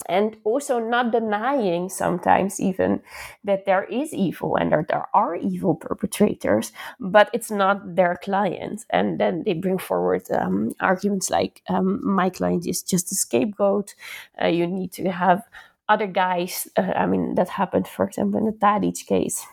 [0.08, 3.00] And also not denying sometimes even
[3.42, 8.84] that there is evil and that there are evil perpetrators but it's not their client
[8.90, 13.94] and then they bring forward um, arguments like um, my client is just a scapegoat.
[14.40, 15.42] Uh, you need to have
[15.88, 19.46] other guys uh, i mean that happened for example in the Tadić case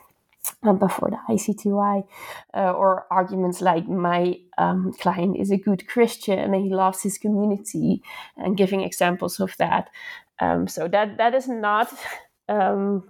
[0.63, 2.03] um, before the ICTY,
[2.53, 7.17] uh, or arguments like my um, client is a good Christian and he loves his
[7.17, 8.01] community,
[8.37, 9.89] and giving examples of that.
[10.39, 11.93] Um, so that that is not
[12.49, 13.03] um,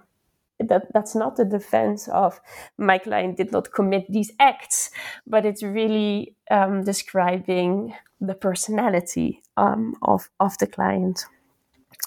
[0.60, 2.40] that that's not the defense of
[2.78, 4.92] my client did not commit these acts,
[5.28, 11.26] but it's really um, describing the personality um, of of the client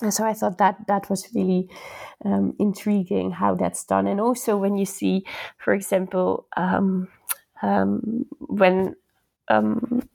[0.03, 1.69] and so I thought that that was really
[2.25, 5.25] um, intriguing how that's done, and also when you see,
[5.59, 7.09] for example, um,
[7.63, 8.97] um, when
[9.49, 10.09] um,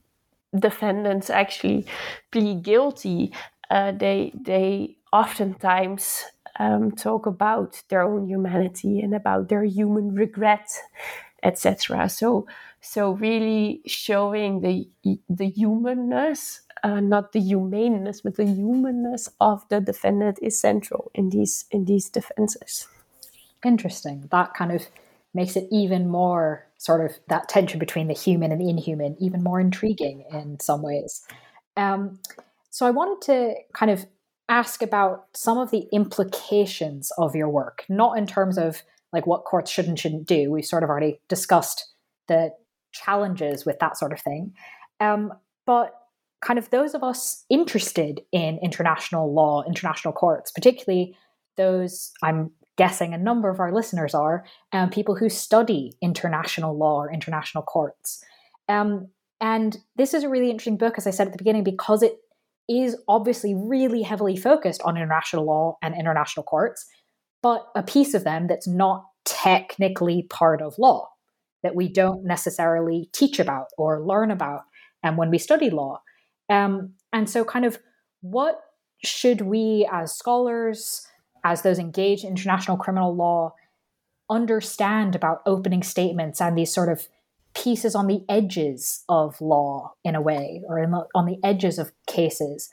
[0.57, 1.85] defendants actually
[2.31, 3.33] plead guilty,
[3.69, 6.25] uh, they they oftentimes
[6.59, 10.69] um, talk about their own humanity and about their human regret,
[11.43, 12.09] etc.
[12.09, 12.47] So
[12.81, 14.89] so really showing the
[15.29, 21.29] the humanness uh, not the humaneness, but the humanness of the defendant is central in
[21.29, 22.87] these in these defenses.
[23.63, 24.27] Interesting.
[24.31, 24.87] That kind of
[25.33, 29.43] makes it even more sort of that tension between the human and the inhuman even
[29.43, 31.25] more intriguing in some ways.
[31.77, 32.19] Um,
[32.69, 34.05] so I wanted to kind of
[34.49, 38.81] ask about some of the implications of your work, not in terms of
[39.13, 40.49] like what courts should and shouldn't do.
[40.51, 41.87] We've sort of already discussed
[42.27, 42.51] the
[42.91, 44.53] challenges with that sort of thing.
[44.99, 45.33] Um,
[45.65, 45.93] but
[46.41, 51.15] kind of those of us interested in international law, international courts, particularly
[51.57, 57.03] those I'm guessing a number of our listeners are, um, people who study international law
[57.03, 58.23] or international courts.
[58.69, 62.01] Um, and this is a really interesting book, as I said at the beginning, because
[62.01, 62.17] it
[62.69, 66.85] is obviously really heavily focused on international law and international courts,
[67.43, 71.09] but a piece of them that's not technically part of law,
[71.63, 74.61] that we don't necessarily teach about or learn about
[75.03, 76.01] and um, when we study law.
[76.51, 77.79] Um, and so, kind of,
[78.21, 78.61] what
[79.03, 81.07] should we as scholars,
[81.43, 83.55] as those engaged in international criminal law,
[84.29, 87.07] understand about opening statements and these sort of
[87.55, 91.91] pieces on the edges of law in a way, or the, on the edges of
[92.05, 92.69] cases?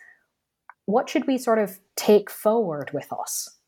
[0.86, 3.58] What should we sort of take forward with us?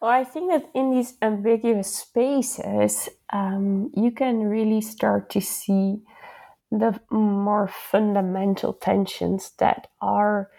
[0.00, 6.02] Well, I think that in these ambiguous spaces, um, you can really start to see
[6.78, 10.50] the more fundamental tensions that are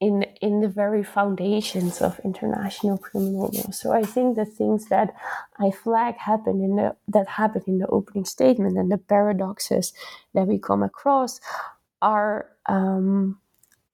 [0.00, 3.70] in in the very foundations of international criminal law.
[3.72, 5.14] So I think the things that
[5.58, 9.92] I flag happen in the that happen in the opening statement and the paradoxes
[10.34, 11.40] that we come across
[12.00, 13.40] are um,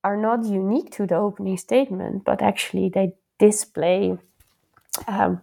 [0.03, 4.19] are not unique to the opening statement, but actually they display
[5.09, 5.41] um,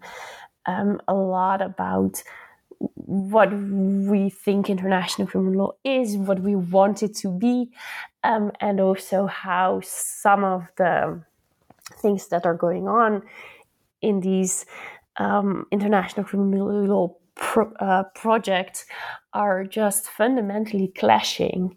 [0.68, 2.24] um, a lot about
[2.96, 7.70] what we think international criminal law is, what we want it to be,
[8.24, 11.22] um, and also how some of the
[12.02, 13.22] things that are going on
[14.02, 14.66] in these
[15.18, 18.86] um, international criminal law pro- uh, projects
[19.34, 21.76] are just fundamentally clashing.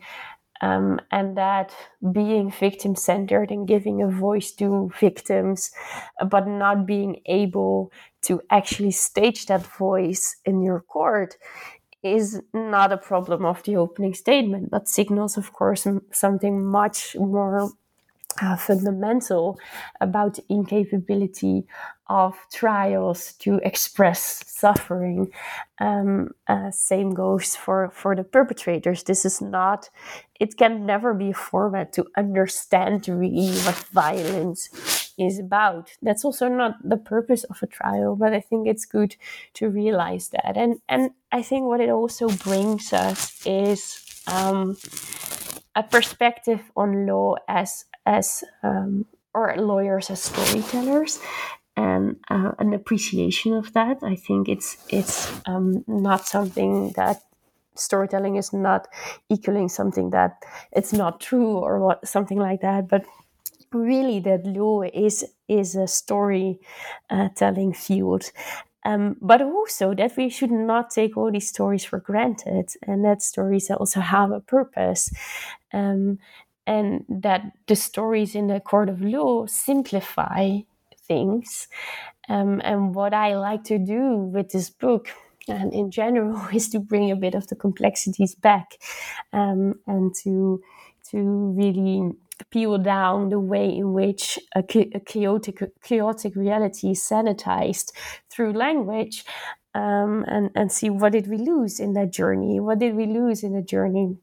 [0.61, 1.75] Um, and that
[2.13, 5.71] being victim centered and giving a voice to victims,
[6.31, 7.93] but not being able
[8.23, 11.37] to actually stage that voice in your court
[12.03, 17.71] is not a problem of the opening statement, but signals, of course, something much more
[18.41, 19.59] uh, fundamental
[20.01, 21.67] about the incapability
[22.09, 25.33] of trials to express suffering.
[25.79, 29.05] Um, uh, same goes for, for the perpetrators.
[29.05, 29.89] This is not,
[30.39, 35.91] it can never be a format to understand really what violence is about.
[36.03, 39.17] That's also not the purpose of a trial, but I think it's good
[39.55, 40.57] to realize that.
[40.57, 44.77] And, and I think what it also brings us is um,
[45.75, 51.19] a perspective on law as as um, or lawyers as storytellers
[51.77, 53.99] and uh, an appreciation of that.
[54.03, 57.23] I think it's it's um, not something that
[57.77, 58.87] storytelling is not
[59.29, 60.43] equaling something that
[60.73, 63.05] it's not true or what something like that, but
[63.73, 66.61] really that law is is a story
[67.11, 68.31] uh, telling field.
[68.87, 73.23] Um, but also that we should not take all these stories for granted and that
[73.23, 75.11] stories also have a purpose.
[75.73, 76.19] Um,
[76.67, 80.59] and that the stories in the court of law simplify
[81.07, 81.69] things.
[82.29, 85.09] Um, and what I like to do with this book
[85.49, 88.79] and in general is to bring a bit of the complexities back
[89.33, 90.63] um, and to
[91.11, 92.11] to really
[92.51, 97.93] peel down the way in which a, a chaotic chaotic reality is sanitized
[98.31, 99.25] through language
[99.75, 103.43] um, and and see what did we lose in that journey what did we lose
[103.43, 104.17] in the journey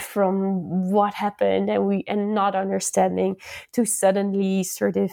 [0.00, 3.36] from what happened and we and not understanding
[3.72, 5.10] to suddenly sort of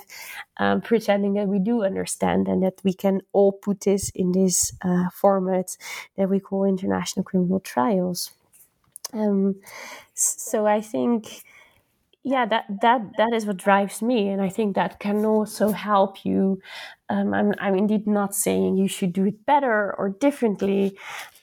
[0.58, 4.74] um, pretending that we do understand and that we can all put this in this
[4.82, 5.78] uh, format
[6.18, 8.32] that we call international criminal trials.
[9.14, 9.62] Um,
[10.14, 11.44] so i think
[12.24, 16.26] yeah that that that is what drives me and i think that can also help
[16.26, 16.62] you.
[17.10, 20.98] Um, I'm, I'm indeed not saying you should do it better or differently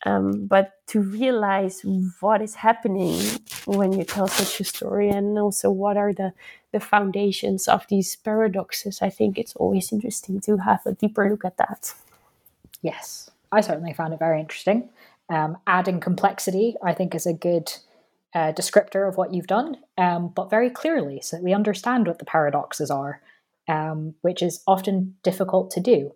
[0.04, 1.82] um, but to realize
[2.20, 3.20] what is happening
[3.66, 6.32] when you tell such a story and also what are the
[6.72, 11.44] the foundations of these paradoxes i think it's always interesting to have a deeper look
[11.44, 11.92] at that.
[12.82, 14.88] Yes i certainly found it very interesting.
[15.28, 17.70] Um, adding complexity i think is a good
[18.34, 22.18] uh, descriptor of what you've done, um, but very clearly so that we understand what
[22.18, 23.20] the paradoxes are,
[23.68, 26.12] um, which is often difficult to do.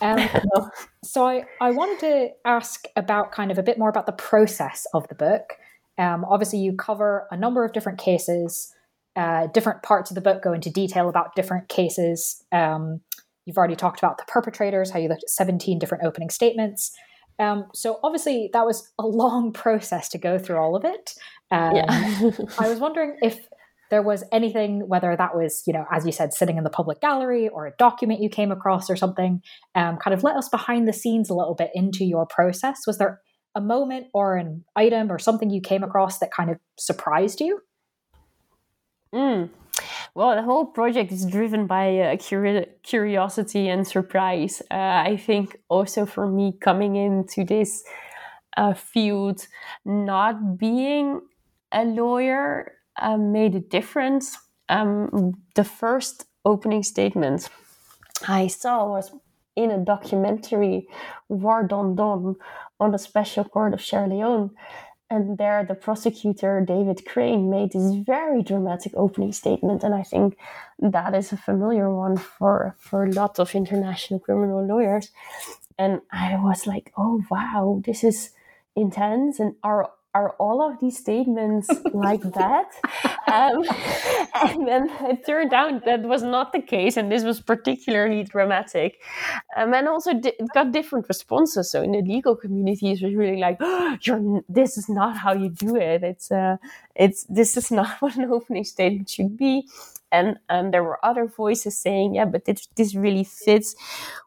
[0.00, 0.28] Um,
[1.04, 4.86] so I, I wanted to ask about kind of a bit more about the process
[4.94, 5.54] of the book.
[5.98, 8.72] Um, obviously, you cover a number of different cases.
[9.16, 12.42] Uh, different parts of the book go into detail about different cases.
[12.50, 13.00] Um,
[13.44, 16.90] you've already talked about the perpetrators, how you looked at 17 different opening statements.
[17.38, 21.14] Um, so obviously that was a long process to go through all of it.
[21.50, 21.86] Um, yeah.
[22.58, 23.38] I was wondering if
[23.90, 27.00] there was anything, whether that was, you know, as you said, sitting in the public
[27.00, 29.42] gallery or a document you came across or something,
[29.74, 32.86] um, kind of let us behind the scenes a little bit into your process.
[32.86, 33.20] Was there
[33.54, 37.60] a moment or an item or something you came across that kind of surprised you?
[39.14, 39.50] Mm.
[40.14, 44.62] Well, the whole project is driven by uh, curi- curiosity and surprise.
[44.70, 47.84] Uh, I think also for me coming into this
[48.56, 49.46] uh, field,
[49.84, 51.20] not being
[51.74, 54.38] a lawyer uh, made a difference.
[54.68, 57.50] Um, the first opening statement
[58.26, 59.12] I saw was
[59.56, 60.88] in a documentary,
[61.28, 62.36] War Don Don,
[62.80, 64.50] on the Special Court of Sierra Leone.
[65.10, 69.84] And there, the prosecutor, David Crane, made this very dramatic opening statement.
[69.84, 70.36] And I think
[70.78, 75.10] that is a familiar one for, for a lot of international criminal lawyers.
[75.78, 78.30] And I was like, oh, wow, this is
[78.74, 79.38] intense.
[79.38, 82.68] And are are all of these statements like that?
[83.26, 83.64] Um,
[84.34, 89.00] and then it turned out that was not the case, and this was particularly dramatic.
[89.56, 91.70] Um, and also, it got different responses.
[91.70, 95.32] So in the legal community, it was really like, oh, "You're this is not how
[95.34, 96.02] you do it.
[96.04, 96.56] It's uh,
[96.94, 99.68] it's this is not what an opening statement should be."
[100.12, 103.74] And, and there were other voices saying, "Yeah, but this, this really fits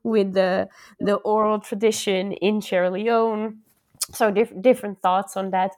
[0.03, 0.67] with the
[0.99, 3.59] the oral tradition in Sierra Leone."
[4.13, 5.71] So diff- different thoughts on that.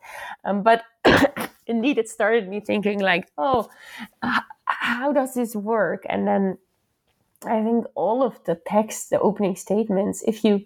[0.46, 0.84] Um, but
[1.68, 3.70] indeed it started me thinking like oh
[4.24, 6.04] h- how does this work?
[6.10, 6.58] And then
[7.46, 10.66] i think all of the text the opening statements if you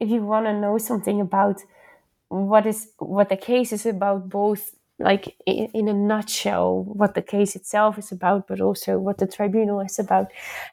[0.00, 1.62] if you want to know something about
[2.28, 7.56] what is what the case is about both like in, a nutshell what the case
[7.56, 10.26] itself is about but also what the tribunal is about.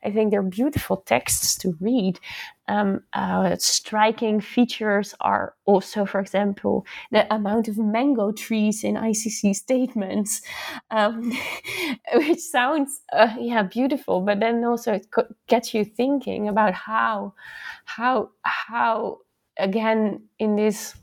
[0.03, 2.19] I think they're beautiful texts to read.
[2.67, 9.55] Um, uh, striking features are also for example the amount of mango trees in icc
[9.55, 10.41] statements
[10.91, 11.31] um,
[12.13, 15.07] which sounds uh, yeah beautiful but then also it
[15.47, 17.33] gets you thinking about how
[17.85, 19.17] how how
[19.57, 20.93] again in this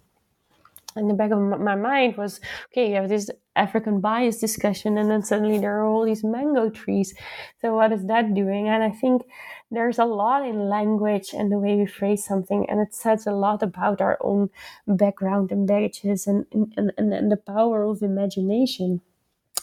[0.97, 2.40] in the back of my mind was
[2.72, 6.68] okay you have this african bias discussion and then suddenly there are all these mango
[6.68, 7.14] trees.
[7.61, 8.68] So what is that doing?
[8.68, 9.22] And i think
[9.70, 13.32] there's a lot in language and the way we phrase something and it says a
[13.32, 14.51] lot about our own
[14.86, 19.01] background and baggages and and, and, and the power of imagination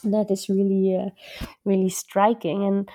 [0.04, 1.10] that is really uh,
[1.64, 2.64] really striking.
[2.64, 2.90] And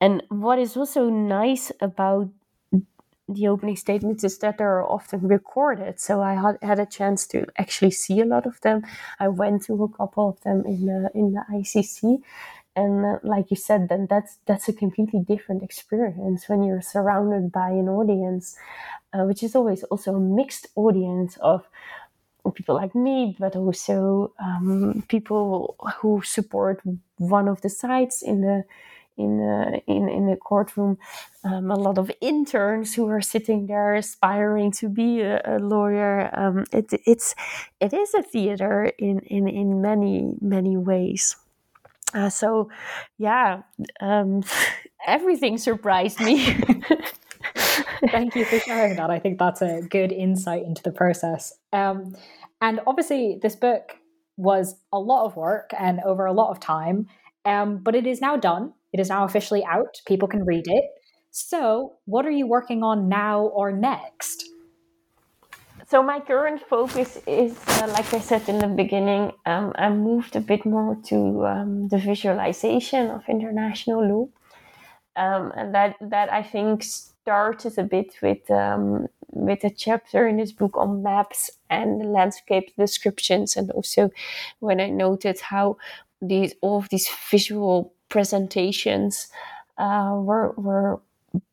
[0.00, 2.28] and what is also nice about
[3.28, 6.00] the opening statements is that they're often recorded.
[6.00, 8.82] So I had, had a chance to actually see a lot of them.
[9.20, 12.22] I went to a couple of them in the in the ICC,
[12.74, 17.52] and uh, like you said, then that's that's a completely different experience when you're surrounded
[17.52, 18.56] by an audience,
[19.12, 21.66] uh, which is always also a mixed audience of
[22.54, 26.82] people like me, but also um, people who support
[27.18, 28.64] one of the sides in the
[29.16, 30.98] in uh, in in the courtroom.
[31.44, 36.30] Um, a lot of interns who are sitting there aspiring to be a, a lawyer.
[36.32, 37.34] Um, it, it's
[37.80, 41.36] it is a theater in in in many many ways.
[42.14, 42.68] Uh, so
[43.18, 43.62] yeah
[44.00, 44.42] um,
[45.06, 46.44] everything surprised me.
[48.10, 49.10] Thank you for sharing that.
[49.10, 51.54] I think that's a good insight into the process.
[51.72, 52.16] Um,
[52.60, 53.96] and obviously this book
[54.36, 57.06] was a lot of work and over a lot of time
[57.44, 60.00] um, but it is now done it is now officially out.
[60.06, 60.84] People can read it.
[61.30, 64.48] So, what are you working on now or next?
[65.88, 70.36] So, my current focus is, uh, like I said in the beginning, um, I moved
[70.36, 74.28] a bit more to um, the visualization of international law.
[75.16, 76.82] Um, and that, that I think
[77.22, 82.74] started a bit with um, with a chapter in this book on maps and landscape
[82.76, 84.10] descriptions, and also
[84.60, 85.76] when I noted how
[86.20, 89.28] these all of these visual presentations
[89.78, 91.00] uh, were were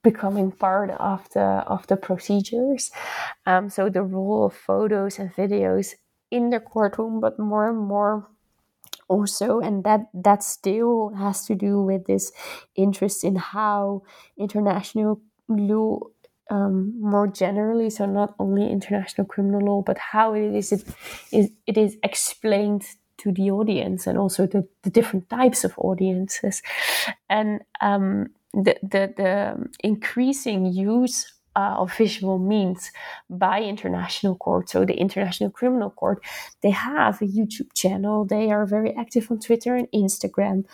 [0.03, 2.91] becoming part of the of the procedures.
[3.45, 5.95] Um, so the role of photos and videos
[6.29, 8.27] in the courtroom, but more and more
[9.07, 12.31] also, and that that still has to do with this
[12.75, 14.03] interest in how
[14.37, 15.99] international law.
[16.51, 20.81] Um, more generally, so not only international criminal law, but how it is it
[21.31, 22.83] is it is explained
[23.19, 26.61] to the audience and also the, the different types of audiences.
[27.29, 32.91] And um, the, the, the increasing use uh, of visual means
[33.29, 36.23] by international court so the international criminal court
[36.61, 38.23] they have a youtube channel.
[38.23, 40.65] They are very active on twitter and instagram.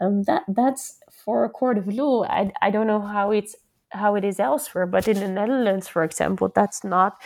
[0.00, 2.24] Um, that that's for a court of law.
[2.24, 3.56] I, I don't know how it's
[3.94, 4.86] how it is elsewhere.
[4.86, 7.20] But in the Netherlands, for example, that's not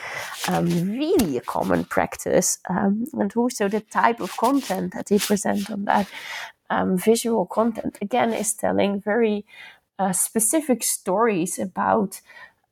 [0.48, 2.58] um, really a common practice.
[2.68, 6.08] Um, and also the type of content that they present on that
[6.70, 9.44] um, visual content, again, is telling very
[9.98, 12.20] uh, specific stories about.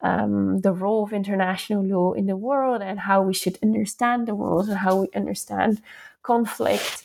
[0.02, 4.34] Um, the role of international law in the world and how we should understand the
[4.34, 5.80] world and how we understand
[6.22, 7.02] conflict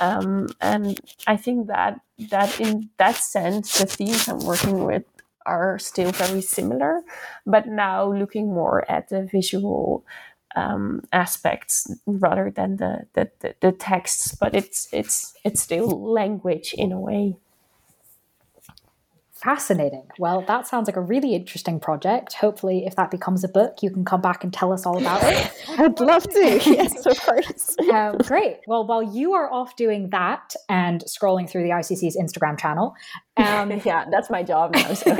[0.00, 5.04] um, and I think that that in that sense, the themes I'm working with
[5.46, 7.02] are still very similar,
[7.46, 10.04] but now looking more at the visual
[10.56, 14.34] um, aspects rather than the, the, the, the texts.
[14.34, 17.36] But it's it's it's still language in a way.
[19.44, 20.06] Fascinating.
[20.18, 22.32] Well, that sounds like a really interesting project.
[22.32, 25.20] Hopefully, if that becomes a book, you can come back and tell us all about
[25.22, 25.52] it.
[25.78, 26.40] I'd love to.
[26.64, 27.76] yes, of course.
[27.92, 28.60] um, great.
[28.66, 32.94] Well, while you are off doing that and scrolling through the ICC's Instagram channel,
[33.36, 34.94] um, yeah, that's my job now.
[34.94, 35.14] So.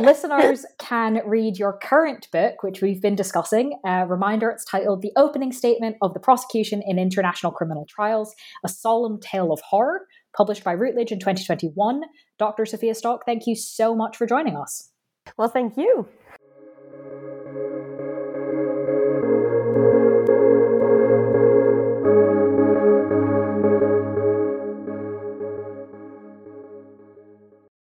[0.00, 3.78] listeners can read your current book, which we've been discussing.
[3.86, 8.34] A reminder it's titled The Opening Statement of the Prosecution in International Criminal Trials
[8.64, 10.00] A Solemn Tale of Horror
[10.36, 12.02] published by Routledge in 2021.
[12.38, 12.66] Dr.
[12.66, 14.90] Sofia Stolk, thank you so much for joining us.
[15.36, 16.08] Well, thank you.